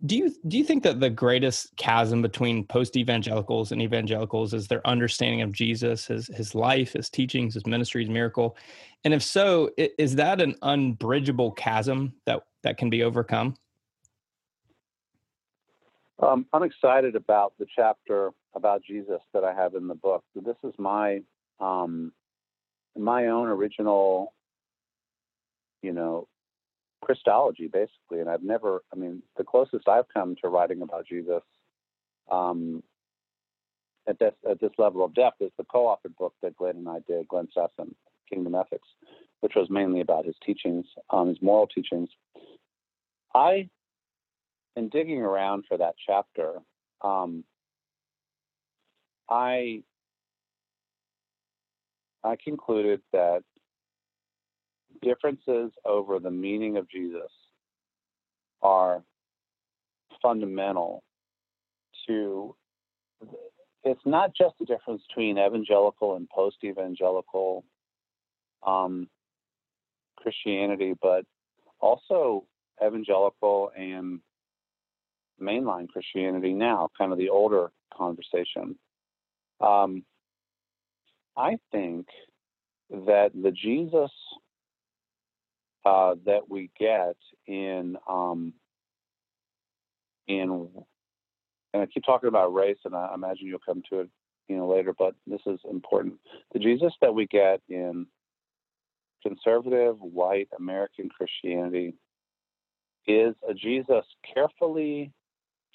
[0.05, 4.67] Do you do you think that the greatest chasm between post evangelicals and evangelicals is
[4.67, 8.57] their understanding of Jesus, his his life, his teachings, his ministry, his miracle?
[9.03, 13.55] And if so, is that an unbridgeable chasm that that can be overcome?
[16.19, 20.23] Um, I'm excited about the chapter about Jesus that I have in the book.
[20.35, 21.21] This is my
[21.59, 22.11] um,
[22.97, 24.33] my own original,
[25.83, 26.27] you know,
[27.01, 28.19] Christology, basically.
[28.19, 31.43] And I've never, I mean, the closest I've come to writing about Jesus
[32.31, 32.83] um,
[34.07, 36.99] at this at this level of depth is the co-authored book that Glen and I
[37.07, 37.93] did, Glen Stassen,
[38.29, 38.87] Kingdom Ethics,
[39.41, 42.09] which was mainly about his teachings, um, his moral teachings.
[43.33, 43.69] I,
[44.75, 46.59] in digging around for that chapter,
[47.01, 47.43] um,
[49.29, 49.83] I
[52.23, 53.43] I concluded that
[55.01, 57.31] differences over the meaning of Jesus
[58.61, 59.03] are
[60.21, 61.03] fundamental
[62.07, 62.55] to
[63.83, 67.63] it's not just the difference between evangelical and post evangelical
[68.65, 69.07] um,
[70.17, 71.25] Christianity, but
[71.79, 72.45] also
[72.83, 74.19] evangelical and
[75.41, 78.75] mainline Christianity now, kind of the older conversation.
[79.59, 80.03] Um,
[81.35, 82.07] I think
[82.91, 84.11] that the Jesus
[85.86, 87.15] uh, that we get
[87.48, 88.54] in um,
[90.28, 90.70] in
[91.74, 94.10] and I keep talking about race, and I imagine you'll come to it,
[94.48, 94.94] you know, later.
[94.98, 96.15] But this is important.
[96.54, 98.08] The Jesus that we get in
[99.26, 101.94] conservative white American Christianity
[103.08, 105.12] is a Jesus carefully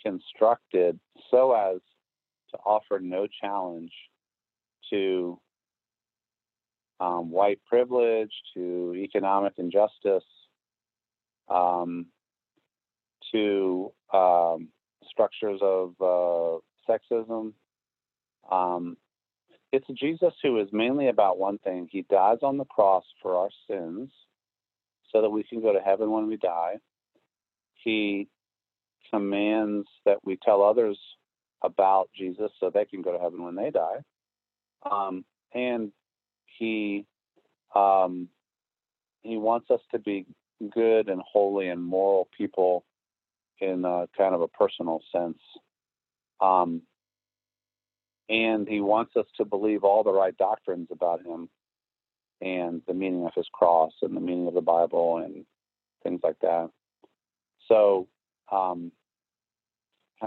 [0.05, 0.99] constructed
[1.31, 1.81] so as
[2.51, 3.92] to offer no challenge
[4.90, 5.38] to
[7.00, 10.24] um, white privilege to economic injustice
[11.48, 12.06] um,
[13.32, 14.68] to um,
[15.11, 17.52] structures of uh, sexism.
[18.50, 18.96] Um,
[19.72, 21.88] it's Jesus who is mainly about one thing.
[21.90, 24.11] He dies on the cross for our sins
[25.12, 26.76] so that we can go to heaven when we die.
[27.74, 28.28] He
[29.11, 30.98] commands that we tell others
[31.62, 33.98] about Jesus so they can go to heaven when they die.
[34.90, 35.92] Um, and
[36.59, 37.04] he
[37.74, 38.28] um,
[39.22, 40.26] he wants us to be
[40.70, 42.85] good and holy and moral people
[43.61, 45.38] in a kind of a personal sense.
[46.40, 46.82] Um,
[48.28, 51.48] and he wants us to believe all the right doctrines about him
[52.40, 55.44] and the meaning of his cross and the meaning of the Bible and
[56.02, 56.70] things like that.
[57.68, 58.09] So,
[58.52, 58.92] um,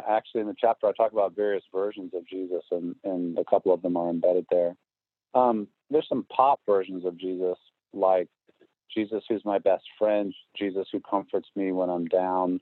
[0.08, 3.74] actually, in the chapter, I talk about various versions of Jesus, and, and a couple
[3.74, 4.76] of them are embedded there.
[5.34, 7.58] Um, there's some pop versions of Jesus,
[7.94, 8.28] like
[8.94, 12.60] Jesus who's my best friend, Jesus who comforts me when I'm down,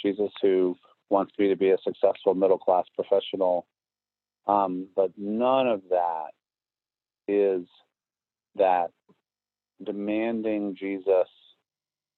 [0.00, 0.76] Jesus who
[1.08, 3.66] wants me to be a successful middle class professional.
[4.46, 6.30] Um, but none of that
[7.28, 7.66] is
[8.56, 8.90] that
[9.84, 11.28] demanding Jesus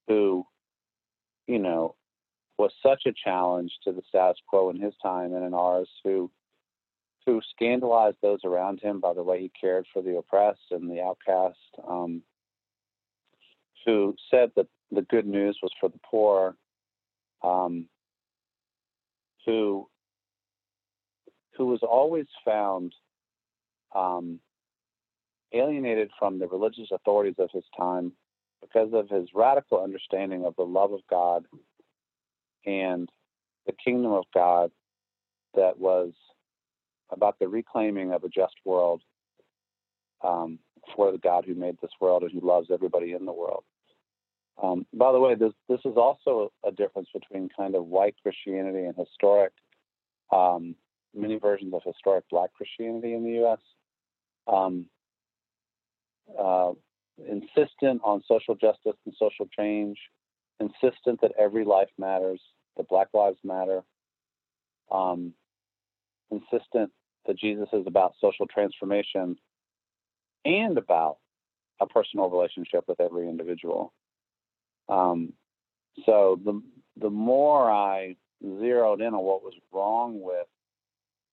[0.08, 0.44] who,
[1.46, 1.94] you know,
[2.58, 6.30] was such a challenge to the status quo in his time and in ours, who
[7.26, 11.00] who scandalized those around him by the way he cared for the oppressed and the
[11.00, 12.22] outcast, um,
[13.86, 16.56] who said that the good news was for the poor,
[17.42, 17.88] um,
[19.46, 19.88] who
[21.56, 22.94] who was always found
[23.94, 24.40] um,
[25.52, 28.12] alienated from the religious authorities of his time
[28.62, 31.44] because of his radical understanding of the love of God
[32.64, 33.08] and
[33.66, 34.70] the kingdom of God
[35.54, 36.12] that was
[37.12, 39.02] about the reclaiming of a just world
[40.24, 40.58] um,
[40.96, 43.64] for the God who made this world and who loves everybody in the world.
[44.62, 48.84] Um, by the way, this this is also a difference between kind of white Christianity
[48.84, 49.52] and historic,
[50.30, 50.74] um,
[51.14, 53.60] many versions of historic Black Christianity in the U.S.
[54.46, 54.86] Um,
[56.38, 56.72] uh,
[57.18, 59.98] insistent on social justice and social change,
[60.60, 62.40] insistent that every life matters,
[62.76, 63.82] that Black lives matter,
[64.90, 65.32] um,
[66.30, 66.90] insistent
[67.26, 69.36] that Jesus is about social transformation
[70.44, 71.18] and about
[71.80, 73.92] a personal relationship with every individual.
[74.88, 75.32] Um,
[76.06, 76.60] so the
[76.96, 80.46] the more I zeroed in on what was wrong with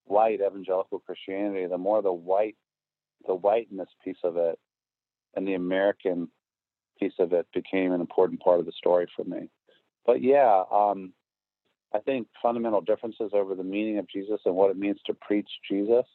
[0.06, 2.56] white evangelical Christianity, the more the white
[3.28, 4.58] the whiteness piece of it
[5.36, 6.30] and the American
[7.00, 9.50] piece of it became an important part of the story for me.
[10.06, 11.14] But yeah, um,
[11.94, 15.50] I think fundamental differences over the meaning of Jesus and what it means to preach
[15.70, 16.06] Jesus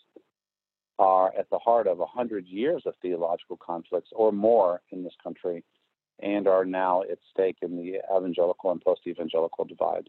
[0.98, 5.14] are at the heart of a hundred years of theological conflicts or more in this
[5.22, 5.64] country,
[6.22, 10.08] and are now at stake in the evangelical and post-evangelical divide.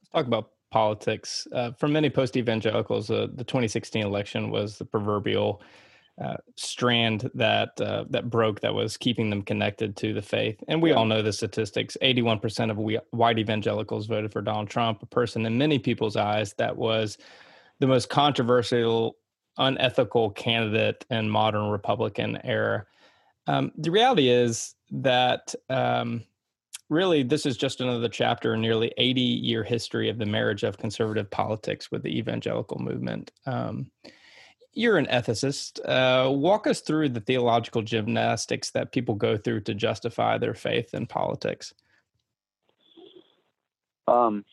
[0.00, 1.46] Let's talk about politics.
[1.52, 5.62] Uh, for many post-evangelicals, uh, the 2016 election was the proverbial
[6.20, 10.62] uh, strand that uh, that broke that was keeping them connected to the faith.
[10.66, 14.68] And we all know the statistics: eighty-one percent of we, white evangelicals voted for Donald
[14.68, 17.18] Trump, a person in many people's eyes that was
[17.78, 19.16] the most controversial,
[19.58, 22.84] unethical candidate in modern Republican era.
[23.46, 25.54] Um, the reality is that.
[25.70, 26.24] Um,
[26.90, 30.78] really, this is just another chapter in nearly 80 year history of the marriage of
[30.78, 33.30] conservative politics with the evangelical movement.
[33.44, 33.90] Um,
[34.78, 35.80] you're an ethicist.
[35.84, 40.94] Uh, walk us through the theological gymnastics that people go through to justify their faith
[40.94, 41.74] in politics.
[44.06, 44.44] Um,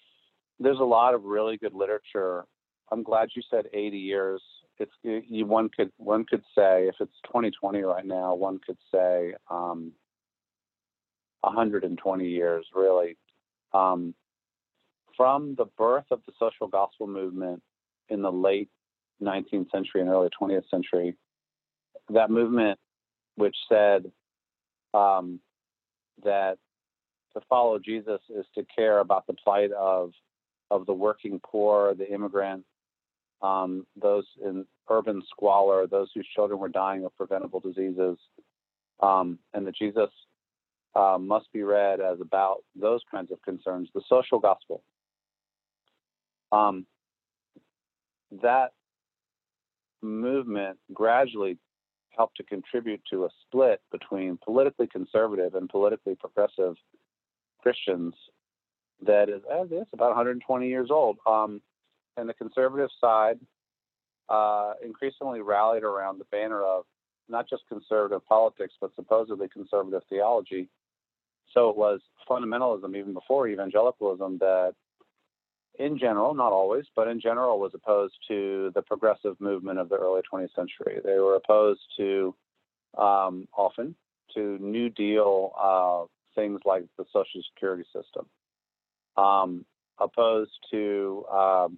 [0.59, 2.45] there's a lot of really good literature.
[2.91, 4.41] I'm glad you said 80 years.
[4.79, 9.35] It's you, one could one could say if it's 2020 right now, one could say
[9.49, 9.91] um,
[11.41, 13.15] 120 years really.
[13.73, 14.15] Um,
[15.15, 17.61] from the birth of the social gospel movement
[18.09, 18.69] in the late
[19.21, 21.15] 19th century and early 20th century,
[22.10, 22.80] that movement,
[23.36, 24.12] which said
[24.93, 25.39] um,
[26.23, 26.58] that
[27.34, 30.12] to follow Jesus is to care about the plight of
[30.71, 32.63] of the working poor, the immigrant,
[33.41, 38.17] um, those in urban squalor, those whose children were dying of preventable diseases,
[39.01, 40.10] um, and that Jesus
[40.95, 44.82] uh, must be read as about those kinds of concerns, the social gospel.
[46.51, 46.86] Um,
[48.41, 48.71] that
[50.05, 51.57] movement gradually
[52.09, 56.75] helped to contribute to a split between politically conservative and politically progressive
[57.61, 58.13] Christians
[59.05, 61.17] that is it's about 120 years old.
[61.25, 61.61] Um,
[62.17, 63.39] and the conservative side
[64.29, 66.85] uh, increasingly rallied around the banner of
[67.27, 70.69] not just conservative politics, but supposedly conservative theology.
[71.53, 74.73] So it was fundamentalism, even before evangelicalism, that
[75.80, 79.95] in general, not always, but in general, was opposed to the progressive movement of the
[79.95, 80.99] early 20th century.
[81.03, 82.36] They were opposed to
[82.97, 83.95] um, often
[84.34, 86.05] to New Deal uh,
[86.36, 88.26] things like the Social Security system.
[89.17, 89.65] Um,
[89.97, 91.78] opposed to um,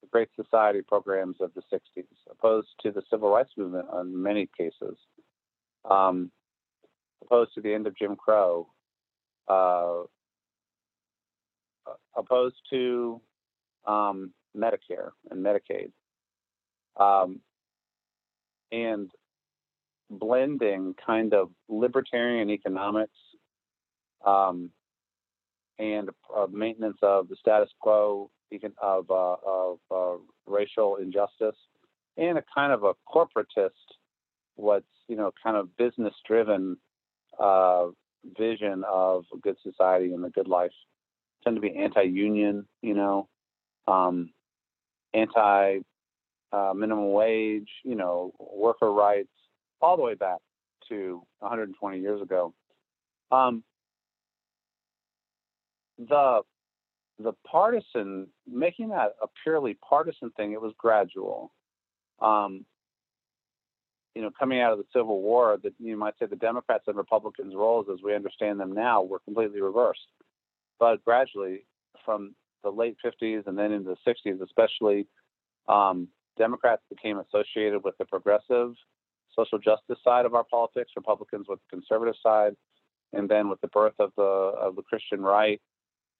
[0.00, 4.48] the Great Society programs of the 60s, opposed to the Civil Rights Movement in many
[4.56, 4.96] cases,
[5.88, 6.30] um,
[7.22, 8.68] opposed to the end of Jim Crow,
[9.48, 10.02] uh,
[12.16, 13.20] opposed to
[13.86, 15.92] um, Medicare and Medicaid,
[16.98, 17.40] um,
[18.72, 19.10] and
[20.10, 23.18] blending kind of libertarian economics
[24.24, 24.70] um,
[25.78, 28.30] and uh, maintenance of the status quo
[28.80, 30.16] of, uh, of uh,
[30.46, 31.56] racial injustice
[32.16, 33.70] and a kind of a corporatist,
[34.54, 36.76] what's you know kind of business driven
[37.38, 37.86] uh,
[38.38, 40.72] vision of a good society and a good life.
[41.44, 43.28] Tend to be anti-union, you know,
[43.86, 44.30] um,
[45.14, 45.78] anti
[46.52, 49.28] uh, minimum wage, you know, worker rights,
[49.80, 50.38] all the way back
[50.88, 52.54] to 120 years ago.
[53.30, 53.64] Um,
[55.98, 56.42] the
[57.18, 61.50] the partisan making that a purely partisan thing, it was gradual.
[62.20, 62.64] Um,
[64.14, 66.96] you know, coming out of the Civil War, that you might say the Democrats and
[66.96, 70.08] Republicans' roles, as we understand them now, were completely reversed.
[70.78, 71.64] But gradually,
[72.04, 75.06] from the late 50s and then into the 60s, especially,
[75.68, 78.74] um, Democrats became associated with the progressive
[79.34, 82.54] social justice side of our politics, Republicans with the conservative side,
[83.12, 85.60] and then with the birth of the of the Christian right,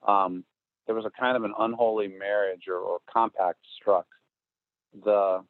[0.06, 0.44] um,
[0.86, 4.06] there was a kind of an unholy marriage or, or compact struck.
[5.04, 5.42] The,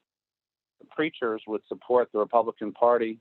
[0.80, 3.18] the preachers would support the Republican Party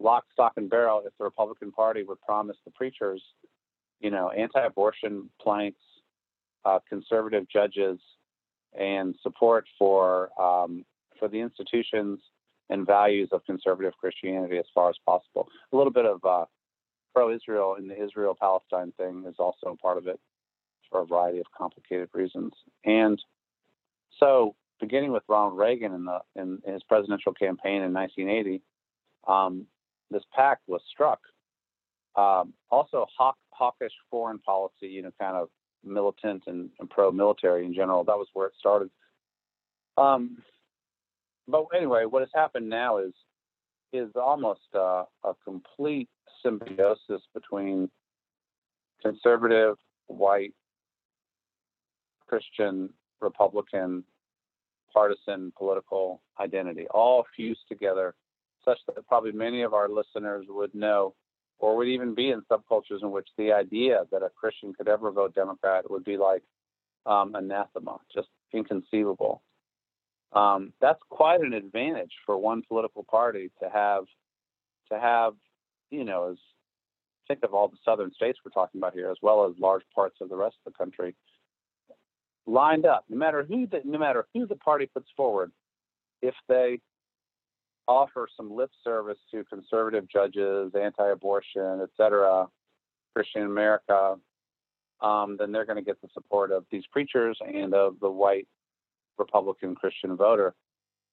[0.00, 3.22] lock, stock, and barrel if the Republican Party would promise the preachers,
[4.00, 5.80] you know, anti-abortion planks,
[6.64, 7.98] uh, conservative judges,
[8.78, 10.84] and support for um,
[11.18, 12.20] for the institutions
[12.70, 15.48] and values of conservative Christianity as far as possible.
[15.72, 16.46] A little bit of uh,
[17.14, 20.18] pro-Israel in the Israel-Palestine thing is also part of it
[20.90, 22.52] for a variety of complicated reasons.
[22.84, 23.20] And
[24.18, 28.62] so, beginning with Ronald Reagan in, the, in, his presidential campaign in 1980,
[29.28, 29.66] um,
[30.10, 31.20] this pact was struck.
[32.16, 35.48] Um, also, hawk, hawkish foreign policy, you know, kind of
[35.86, 38.04] militant and, and pro-military in general.
[38.04, 38.90] That was where it started.
[39.96, 40.38] Um,
[41.46, 43.12] but anyway, what has happened now is
[43.92, 46.08] is almost uh, a complete
[46.42, 47.88] symbiosis between
[49.00, 49.76] conservative,
[50.08, 50.52] white,
[52.26, 54.02] Christian, Republican,
[54.92, 58.14] partisan political identity, all fused together,
[58.64, 61.14] such that probably many of our listeners would know
[61.64, 65.10] or would even be in subcultures in which the idea that a Christian could ever
[65.10, 66.42] vote Democrat would be like
[67.06, 69.42] um, anathema, just inconceivable.
[70.34, 74.04] Um, that's quite an advantage for one political party to have
[74.92, 75.32] to have,
[75.90, 76.36] you know, as
[77.28, 80.16] think of all the southern states we're talking about here, as well as large parts
[80.20, 81.16] of the rest of the country,
[82.46, 83.06] lined up.
[83.08, 85.50] No matter who the no matter who the party puts forward,
[86.20, 86.80] if they
[87.86, 92.46] offer some lip service to conservative judges, anti-abortion, etc.,
[93.14, 94.16] Christian America,
[95.00, 98.48] um, then they're going to get the support of these preachers and of the white
[99.18, 100.54] Republican Christian voter.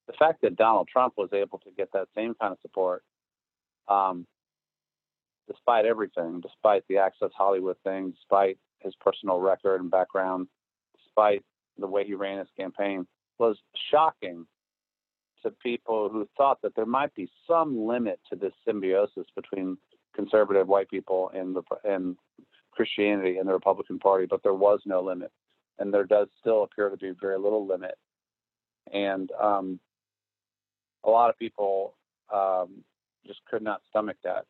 [0.08, 3.04] The fact that Donald Trump was able to get that same kind of support,
[3.88, 4.26] um,
[5.48, 10.48] despite everything, despite the Access Hollywood thing, despite his personal record and background,
[11.04, 11.44] despite
[11.78, 13.06] the way he ran his campaign,
[13.38, 13.58] was
[13.90, 14.46] shocking
[15.44, 19.78] to people who thought that there might be some limit to this symbiosis between
[20.16, 22.18] conservative white people and the and
[22.72, 25.32] Christianity and the Republican Party, but there was no limit,
[25.80, 27.96] and there does still appear to be very little limit,
[28.94, 29.80] and um,
[31.04, 31.96] a lot of people
[32.34, 32.84] um,
[33.26, 34.46] just could not stomach that.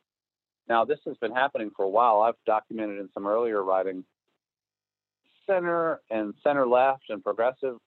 [0.70, 2.22] Now, this has been happening for a while.
[2.22, 4.06] I've documented in some earlier writing
[5.48, 7.78] center and center left and progressive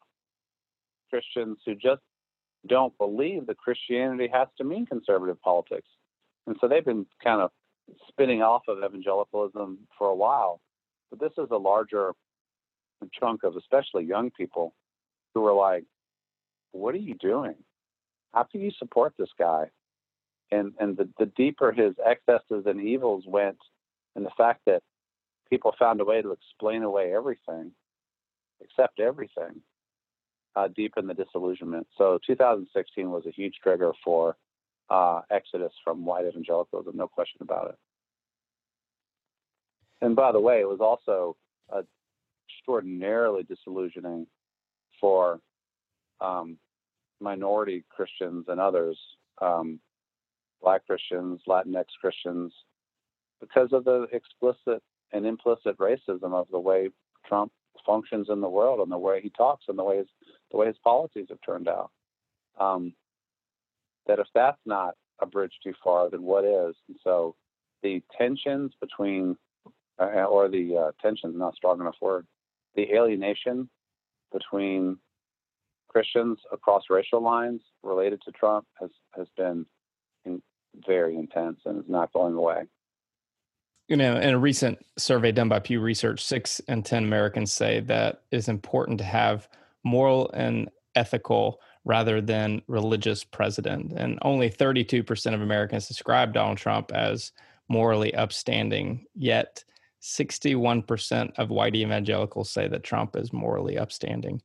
[1.08, 2.02] Christians who just
[2.66, 5.88] don't believe that Christianity has to mean conservative politics.
[6.46, 7.50] And so they've been kind of
[8.08, 10.60] spinning off of evangelicalism for a while.
[11.10, 12.12] But this is a larger
[13.18, 14.74] chunk of especially young people
[15.34, 15.84] who are like,
[16.72, 17.54] what are you doing?
[18.32, 19.70] How can you support this guy?
[20.50, 23.58] And and the, the deeper his excesses and evils went,
[24.16, 24.82] and the fact that
[25.48, 27.72] people found a way to explain away everything,
[28.62, 29.62] accept everything,
[30.56, 31.86] uh, deepen the disillusionment.
[31.96, 34.36] So 2016 was a huge trigger for
[34.90, 37.76] uh, exodus from white evangelicalism, no question about it.
[40.00, 41.36] And by the way, it was also
[42.48, 44.26] extraordinarily disillusioning
[45.00, 45.40] for
[46.20, 46.58] um,
[47.20, 48.98] minority Christians and others,
[49.40, 49.80] um,
[50.62, 52.52] Black Christians, Latinx Christians,
[53.40, 54.82] because of the explicit
[55.12, 56.88] and implicit racism of the way
[57.26, 57.52] Trump
[57.84, 60.06] functions in the world and the way he talks and the way his
[60.50, 61.90] the way his policies have turned out.
[62.58, 62.94] Um,
[64.06, 66.74] that if that's not a bridge too far, then what is?
[66.88, 67.34] And so
[67.82, 69.36] the tensions between,
[69.98, 72.26] uh, or the uh, tensions, not strong enough word,
[72.76, 73.68] the alienation
[74.32, 74.98] between
[75.88, 79.66] Christians across racial lines related to Trump has has been
[80.86, 82.64] very intense and is not going away.
[83.88, 87.80] You know, in a recent survey done by Pew Research, six in 10 Americans say
[87.80, 89.48] that it's important to have
[89.84, 93.92] moral and ethical rather than religious president.
[93.92, 97.32] And only 32% of Americans describe Donald Trump as
[97.68, 99.62] morally upstanding, yet
[100.00, 104.40] 61% of white evangelicals say that Trump is morally upstanding.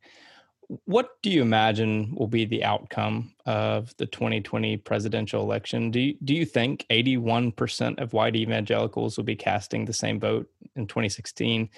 [0.85, 5.89] What do you imagine will be the outcome of the 2020 presidential election?
[5.89, 10.47] Do you, do you think 81% of white evangelicals will be casting the same vote
[10.75, 11.69] in 2016?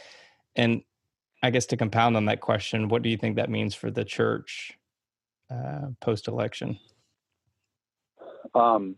[0.58, 0.82] And
[1.42, 4.04] I guess to compound on that question, what do you think that means for the
[4.04, 4.78] church
[5.50, 6.78] uh, post election?
[8.54, 8.98] Um,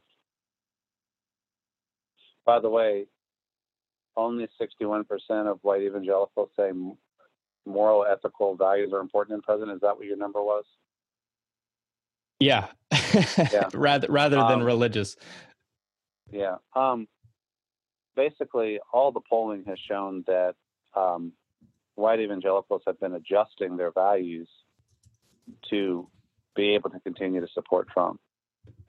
[2.47, 3.05] by the way,
[4.17, 5.05] only 61%
[5.47, 6.71] of white evangelicals say
[7.65, 9.75] moral, ethical values are important in president.
[9.75, 10.65] Is that what your number was?
[12.39, 12.67] Yeah.
[13.37, 13.69] yeah.
[13.73, 15.15] rather rather than um, religious.
[16.31, 16.55] Yeah.
[16.75, 17.07] Um,
[18.15, 20.55] basically, all the polling has shown that
[20.95, 21.33] um,
[21.95, 24.49] white evangelicals have been adjusting their values
[25.69, 26.07] to
[26.55, 28.19] be able to continue to support Trump.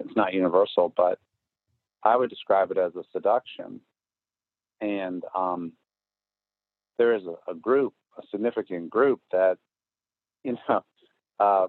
[0.00, 1.18] It's not universal, but
[2.02, 3.80] I would describe it as a seduction.
[4.80, 5.72] And um,
[6.98, 9.58] there is a, a, group, a significant group that,
[10.42, 10.84] you know,
[11.40, 11.66] uh,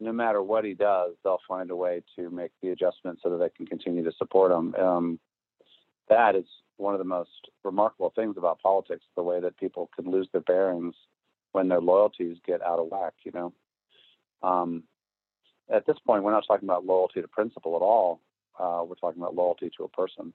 [0.00, 3.38] no matter what he does, they'll find a way to make the adjustment so that
[3.38, 4.74] they can continue to support him.
[4.74, 5.20] Um,
[6.08, 6.44] that is
[6.76, 7.30] one of the most
[7.62, 10.94] remarkable things about politics, the way that people can lose their bearings
[11.52, 13.52] when their loyalties get out of whack, you know.
[14.42, 14.82] Um,
[15.72, 18.20] at this point, we're not talking about loyalty to principle at all.
[18.58, 20.32] Uh, we're talking about loyalty to a person,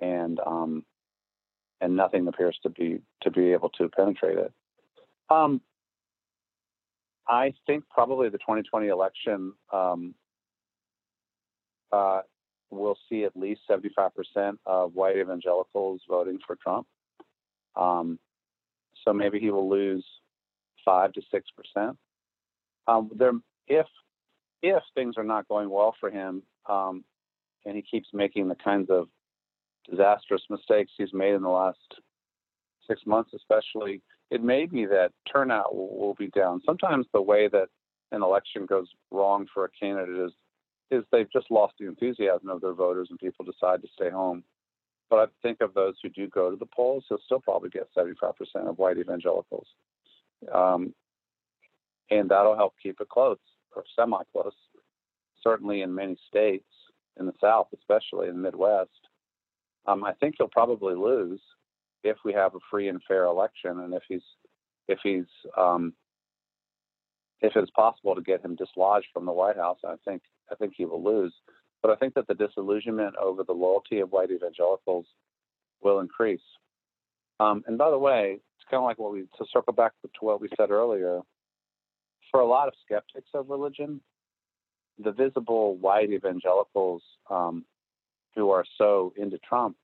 [0.00, 0.84] and um,
[1.80, 4.52] and nothing appears to be to be able to penetrate it.
[5.30, 5.60] Um,
[7.28, 10.14] I think probably the 2020 election um,
[11.92, 12.20] uh,
[12.70, 16.86] will see at least 75% of white evangelicals voting for Trump.
[17.74, 18.18] Um,
[19.04, 20.04] so maybe he will lose
[20.84, 21.96] five to six percent.
[22.86, 23.32] Um, there,
[23.66, 23.86] if
[24.62, 27.04] if things are not going well for him, um,
[27.64, 29.08] and he keeps making the kinds of
[29.88, 31.78] disastrous mistakes he's made in the last
[32.86, 36.60] six months, especially, it may be that turnout will, will be down.
[36.64, 37.68] Sometimes the way that
[38.12, 40.32] an election goes wrong for a candidate is
[40.90, 44.44] is they've just lost the enthusiasm of their voters and people decide to stay home.
[45.10, 47.88] But I think of those who do go to the polls, he'll still probably get
[47.96, 48.32] 75%
[48.68, 49.66] of white evangelicals.
[50.52, 50.94] Um,
[52.10, 53.38] and that'll help keep it close
[53.74, 54.54] or semi close,
[55.42, 56.68] certainly in many states,
[57.18, 58.90] in the South, especially in the Midwest.
[59.86, 61.40] Um, I think he'll probably lose
[62.02, 64.22] if we have a free and fair election, and if he's
[64.88, 65.26] if he's
[65.56, 65.92] um,
[67.40, 70.74] if it's possible to get him dislodged from the White House, I think I think
[70.76, 71.34] he will lose.
[71.82, 75.06] But I think that the disillusionment over the loyalty of white evangelicals
[75.82, 76.40] will increase.
[77.38, 80.08] Um, and by the way, it's kind of like what we to circle back to
[80.20, 81.20] what we said earlier.
[82.30, 84.00] For a lot of skeptics of religion,
[84.98, 87.64] the visible white evangelicals um,
[88.36, 89.76] who are so into Trump,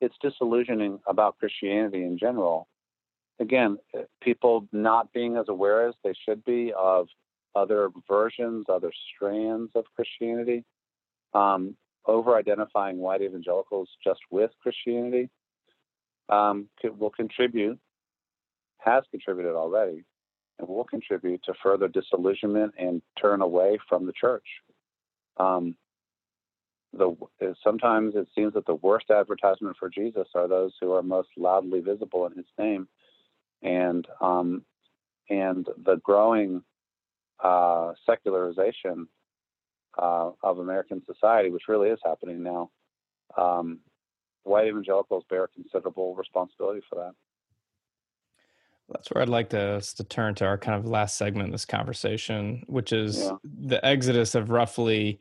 [0.00, 2.68] it's disillusioning about Christianity in general.
[3.40, 3.78] Again,
[4.22, 7.08] people not being as aware as they should be of
[7.54, 10.64] other versions, other strands of Christianity,
[11.34, 11.76] um,
[12.06, 15.28] over identifying white evangelicals just with Christianity
[16.28, 16.68] um,
[16.98, 17.78] will contribute,
[18.78, 20.04] has contributed already,
[20.58, 24.46] and will contribute to further disillusionment and turn away from the church.
[25.38, 25.76] Um,
[26.92, 27.14] the,
[27.62, 31.80] sometimes it seems that the worst advertisement for Jesus are those who are most loudly
[31.80, 32.88] visible in His name,
[33.62, 34.62] and um,
[35.28, 36.62] and the growing
[37.42, 39.08] uh, secularization
[39.98, 42.70] uh, of American society, which really is happening now,
[43.36, 43.80] um,
[44.44, 47.14] white evangelicals bear considerable responsibility for that.
[48.90, 51.66] That's where I'd like to, to turn to our kind of last segment of this
[51.66, 53.32] conversation, which is yeah.
[53.44, 55.18] the exodus of roughly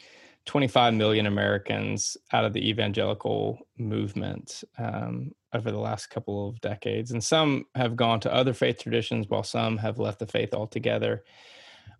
[0.48, 7.12] 25 million Americans out of the evangelical movement um, over the last couple of decades.
[7.12, 11.24] And some have gone to other faith traditions, while some have left the faith altogether.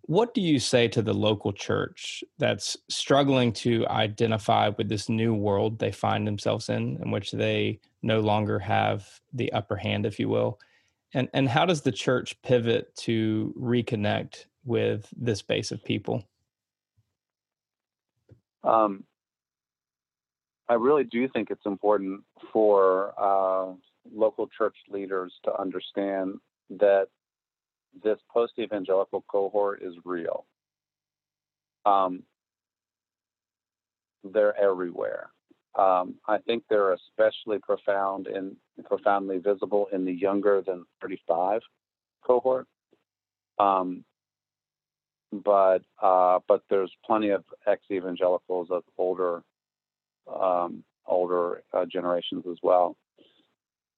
[0.02, 5.34] What do you say to the local church that's struggling to identify with this new
[5.34, 10.18] world they find themselves in, in which they no longer have the upper hand, if
[10.18, 10.58] you will?
[11.12, 16.24] And and how does the church pivot to reconnect with this base of people?
[18.64, 19.04] Um,
[20.68, 23.72] I really do think it's important for uh,
[24.14, 26.34] local church leaders to understand
[26.70, 27.06] that
[28.02, 30.44] this post evangelical cohort is real.
[31.86, 32.22] Um,
[34.24, 35.30] they're everywhere.
[35.78, 41.60] Um, I think they're especially profound and profoundly visible in the younger than 35
[42.22, 42.66] cohort.
[43.58, 44.04] Um,
[45.32, 49.42] but uh, but there's plenty of ex evangelicals of older
[50.32, 52.96] um, older uh, generations as well.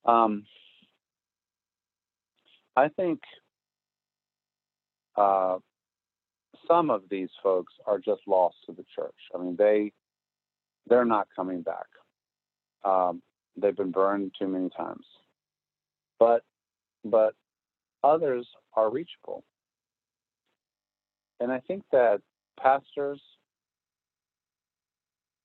[0.04, 0.44] Um,
[2.76, 3.20] I think
[5.16, 5.58] uh,
[6.66, 9.14] some of these folks are just lost to the church.
[9.34, 9.92] I mean, they
[10.88, 11.86] they're not coming back.
[12.84, 13.22] Um,
[13.56, 15.04] they've been burned too many times.
[16.18, 16.42] But
[17.04, 17.34] but
[18.02, 19.44] others are reachable.
[21.40, 22.20] And I think that
[22.60, 23.20] pastors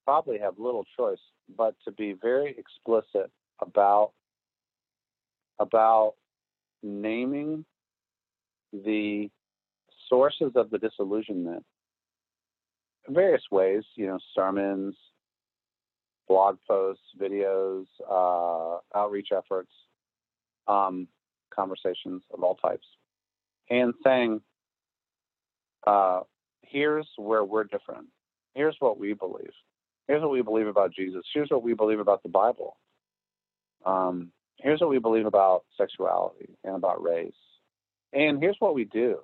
[0.05, 1.19] probably have little choice
[1.57, 4.11] but to be very explicit about
[5.59, 6.15] about
[6.83, 7.65] naming
[8.73, 9.29] the
[10.09, 11.63] sources of the disillusionment.
[13.07, 14.95] Various ways, you know, sermons,
[16.27, 19.71] blog posts, videos, uh, outreach efforts,
[20.67, 21.07] um,
[21.53, 22.85] conversations of all types,
[23.69, 24.41] and saying,
[25.86, 26.21] uh,
[26.61, 28.07] here's where we're different.
[28.53, 29.51] Here's what we believe.
[30.07, 31.23] Here's what we believe about Jesus.
[31.33, 32.77] Here's what we believe about the Bible.
[33.86, 37.33] Um, here's what we believe about sexuality and about race.
[38.13, 39.19] And here's what we do.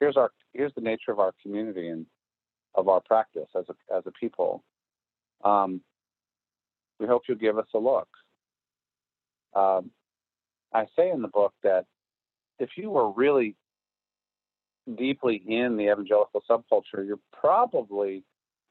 [0.00, 2.06] Here's our here's the nature of our community and
[2.74, 4.62] of our practice as a as a people.
[5.44, 5.80] Um,
[6.98, 8.08] we hope you'll give us a look.
[9.54, 9.90] Um,
[10.72, 11.86] I say in the book that
[12.58, 13.54] if you were really
[14.94, 18.22] deeply in the evangelical subculture, you're probably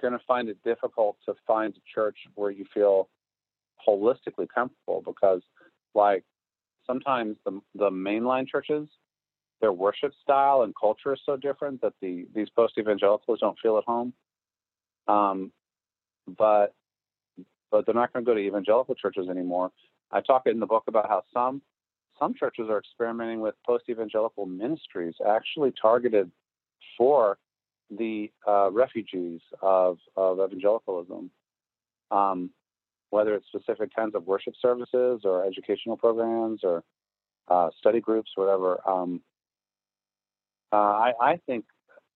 [0.01, 3.09] going to find it difficult to find a church where you feel
[3.88, 5.41] holistically comfortable because,
[5.93, 6.24] like,
[6.86, 8.88] sometimes the the mainline churches,
[9.61, 13.78] their worship style and culture is so different that the these post evangelicals don't feel
[13.78, 14.13] at home.
[15.07, 15.51] Um,
[16.38, 16.74] but
[17.72, 19.72] but they're not going to go to evangelical churches anymore.
[20.11, 21.61] I talk in the book about how some
[22.20, 26.32] some churches are experimenting with post evangelical ministries, actually targeted
[26.97, 27.38] for
[27.89, 31.30] the uh, refugees of, of evangelicalism,
[32.11, 32.49] um,
[33.09, 36.84] whether it's specific kinds of worship services or educational programs or
[37.47, 38.80] uh, study groups, whatever.
[38.89, 39.22] Um,
[40.72, 41.66] uh, I, I, think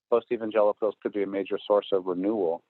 [0.09, 2.63] post evangelicals could be a major source of renewal.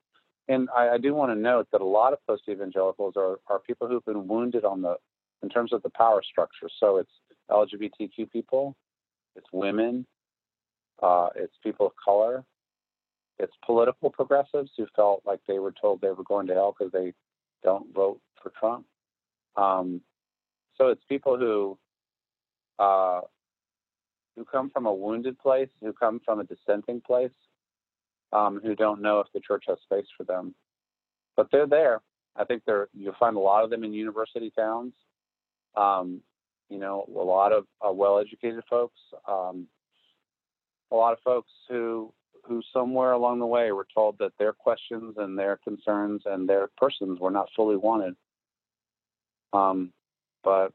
[0.46, 3.58] And I, I do want to note that a lot of post evangelicals are, are
[3.60, 4.96] people who've been wounded on the
[5.42, 6.68] in terms of the power structure.
[6.78, 7.10] So it's
[7.50, 8.76] LGBTQ people,
[9.36, 10.06] it's women,
[11.02, 12.44] uh, it's people of color,
[13.38, 16.92] it's political progressives who felt like they were told they were going to hell because
[16.92, 17.12] they
[17.62, 18.86] don't vote for Trump.
[19.56, 20.02] Um,
[20.76, 21.78] so it's people who
[22.78, 23.20] uh,
[24.36, 27.32] who come from a wounded place, who come from a dissenting place,
[28.32, 30.54] um, who don't know if the church has space for them.
[31.36, 32.00] But they're there.
[32.36, 34.92] I think they're you'll find a lot of them in university towns.
[35.76, 36.22] Um,
[36.68, 38.98] you know, a lot of uh, well-educated folks,
[39.28, 39.66] um,
[40.90, 42.12] a lot of folks who
[42.44, 46.68] who somewhere along the way were told that their questions and their concerns and their
[46.78, 48.14] persons were not fully wanted.
[49.52, 49.92] Um,
[50.42, 50.72] but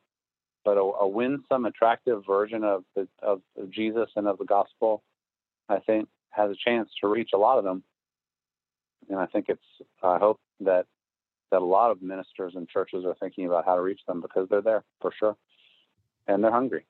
[0.64, 5.04] but a, a winsome, attractive version of the of, of Jesus and of the gospel,
[5.70, 7.84] I think, has a chance to reach a lot of them.
[9.10, 10.86] And I think it's I hope that
[11.52, 14.48] that a lot of ministers and churches are thinking about how to reach them because
[14.50, 15.38] they're there for sure,
[16.28, 16.86] and they're hungry.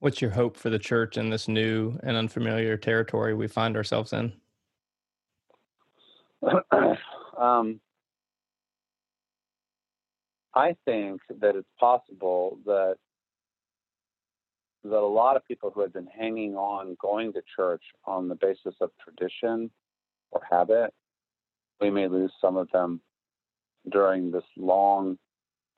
[0.00, 4.12] What's your hope for the church in this new and unfamiliar territory we find ourselves
[4.12, 4.32] in?
[7.38, 7.80] um,
[10.54, 12.96] I think that it's possible that
[14.84, 18.36] that a lot of people who had been hanging on going to church on the
[18.36, 19.70] basis of tradition
[20.30, 20.94] or habit,
[21.80, 23.00] we may lose some of them
[23.90, 25.18] during this long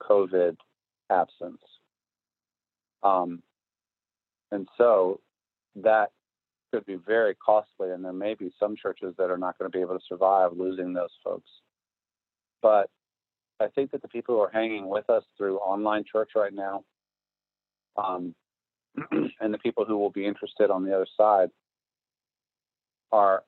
[0.02, 0.56] COVID
[1.10, 1.60] absence.
[3.02, 3.42] Um,
[4.50, 5.20] and so
[5.76, 6.10] that
[6.72, 9.76] could be very costly, and there may be some churches that are not going to
[9.76, 11.48] be able to survive losing those folks.
[12.60, 12.90] But
[13.60, 16.84] I think that the people who are hanging with us through online church right now,
[17.96, 18.34] um,
[19.40, 21.50] and the people who will be interested on the other side,
[23.10, 23.42] are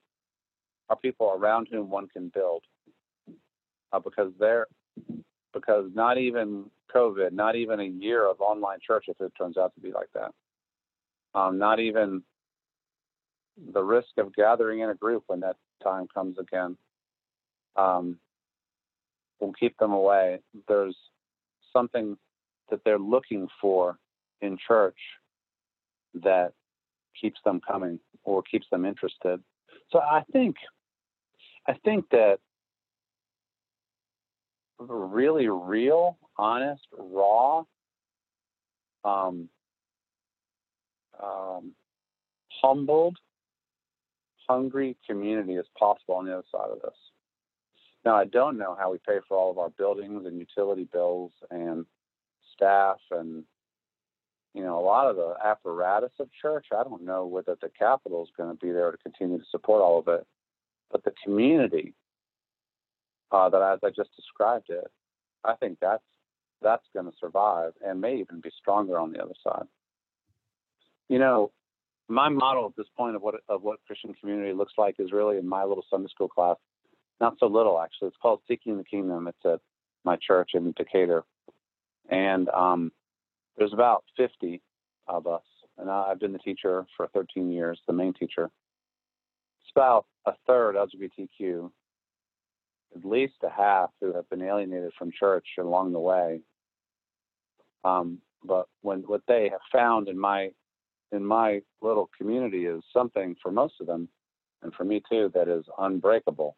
[0.90, 2.64] are people around whom one can build,
[3.92, 4.66] uh, because they're
[5.54, 9.74] because not even COVID, not even a year of online church if it turns out
[9.74, 10.32] to be like that.
[11.34, 12.22] Um, not even
[13.72, 16.76] the risk of gathering in a group when that time comes again
[17.76, 18.18] um,
[19.40, 20.40] will keep them away.
[20.68, 20.96] There's
[21.72, 22.16] something
[22.70, 23.98] that they're looking for
[24.40, 24.98] in church
[26.14, 26.52] that
[27.20, 29.40] keeps them coming or keeps them interested.
[29.90, 30.56] So I think
[31.70, 32.38] I think that
[34.80, 37.62] a really real, honest, raw,
[39.04, 39.48] um,
[41.22, 41.72] um,
[42.60, 43.16] humbled,
[44.48, 46.96] hungry community is possible on the other side of this.
[48.04, 51.30] Now, I don't know how we pay for all of our buildings and utility bills
[51.52, 51.86] and
[52.56, 53.44] staff and
[54.54, 56.66] you know a lot of the apparatus of church.
[56.72, 59.82] I don't know whether the capital is going to be there to continue to support
[59.82, 60.26] all of it,
[60.90, 61.94] but the community
[63.32, 64.86] uh, that, as I just described it,
[65.44, 66.02] I think that's
[66.62, 69.64] that's going to survive and may even be stronger on the other side.
[71.08, 71.52] You know,
[72.08, 75.38] my model at this point of what of what Christian community looks like is really
[75.38, 76.56] in my little Sunday school class.
[77.20, 78.08] Not so little actually.
[78.08, 79.28] It's called Seeking the Kingdom.
[79.28, 79.60] It's at
[80.04, 81.24] my church in Decatur,
[82.08, 82.92] and um,
[83.56, 84.60] there's about 50
[85.06, 85.42] of us,
[85.78, 88.50] and I've been the teacher for 13 years, the main teacher.
[89.60, 91.70] It's about a third LGBTQ,
[92.96, 96.40] at least a half who have been alienated from church along the way.
[97.84, 100.50] Um, but when what they have found in my
[101.12, 104.08] in my little community is something for most of them,
[104.62, 106.56] and for me too, that is unbreakable,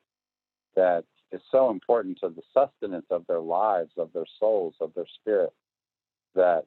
[0.76, 5.06] that is so important to the sustenance of their lives, of their souls, of their
[5.20, 5.52] spirit,
[6.34, 6.64] that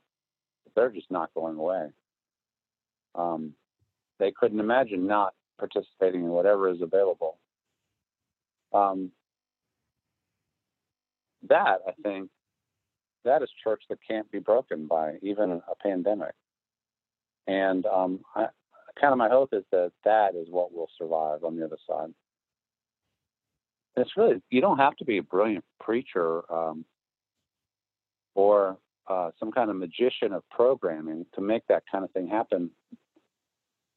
[0.76, 1.88] they're just not going away.
[3.14, 3.54] Um,
[4.20, 7.38] they couldn't imagine not participating in whatever is available.
[8.74, 9.12] Um,
[11.48, 12.30] that I think
[13.24, 16.34] that is church that can't be broken by even a pandemic.
[17.48, 18.48] And um, I,
[19.00, 22.14] kind of my hope is that that is what will survive on the other side.
[23.96, 26.86] And it's really you don't have to be a brilliant preacher um,
[28.34, 28.78] or
[29.08, 32.72] uh, some kind of magician of programming to make that kind of thing happen.
[32.92, 32.98] You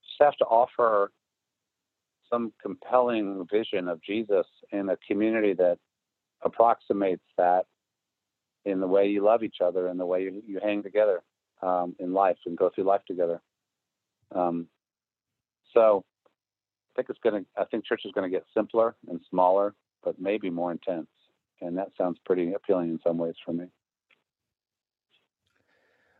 [0.07, 1.11] just have to offer
[2.31, 5.79] some compelling vision of Jesus in a community that
[6.43, 7.67] approximates that
[8.65, 11.23] in the way you love each other and the way you, you hang together
[11.63, 13.41] um, in life and go through life together.
[14.35, 14.69] Um,
[15.75, 16.05] so
[16.93, 17.61] I think it's going to.
[17.61, 21.09] I think church is going to get simpler and smaller, but maybe more intense.
[21.61, 23.67] And that sounds pretty appealing in some ways for me.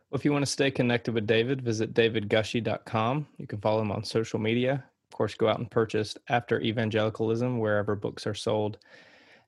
[0.09, 3.27] Well, if you want to stay connected with David, visit davidgushee.com.
[3.37, 4.83] You can follow him on social media.
[5.11, 8.77] Of course, go out and purchase After Evangelicalism wherever books are sold.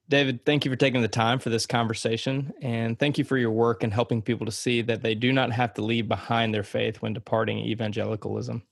[0.09, 2.51] David, thank you for taking the time for this conversation.
[2.61, 5.51] And thank you for your work in helping people to see that they do not
[5.51, 8.63] have to leave behind their faith when departing evangelicalism.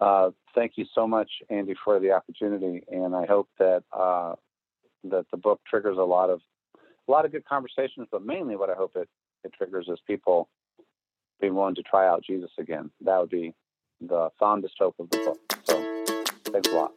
[0.00, 2.84] Uh, thank you so much, Andy, for the opportunity.
[2.90, 4.34] And I hope that uh,
[5.04, 6.40] that the book triggers a lot of
[7.08, 9.08] a lot of good conversations, but mainly what I hope it,
[9.44, 10.48] it triggers is people
[11.40, 12.90] being willing to try out Jesus again.
[13.02, 13.54] That would be
[14.00, 15.38] the fondest hope of the book.
[15.64, 16.92] So thanks a lot.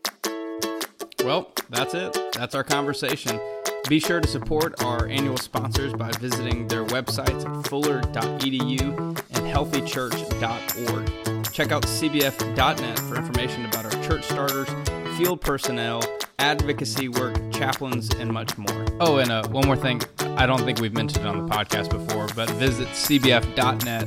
[1.24, 2.18] Well, that's it.
[2.34, 3.40] That's our conversation.
[3.88, 11.52] Be sure to support our annual sponsors by visiting their websites at fuller.edu and healthychurch.org.
[11.52, 14.70] Check out cbf.net for information about our church starters,
[15.18, 16.04] field personnel,
[16.38, 18.86] advocacy work, chaplains, and much more.
[19.00, 20.02] Oh, and uh, one more thing.
[20.20, 24.06] I don't think we've mentioned on the podcast before, but visit cbf.net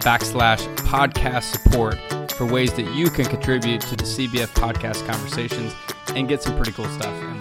[0.00, 1.96] backslash podcast support
[2.36, 5.74] for ways that you can contribute to the CBF podcast conversations
[6.14, 7.33] and get some pretty cool stuff.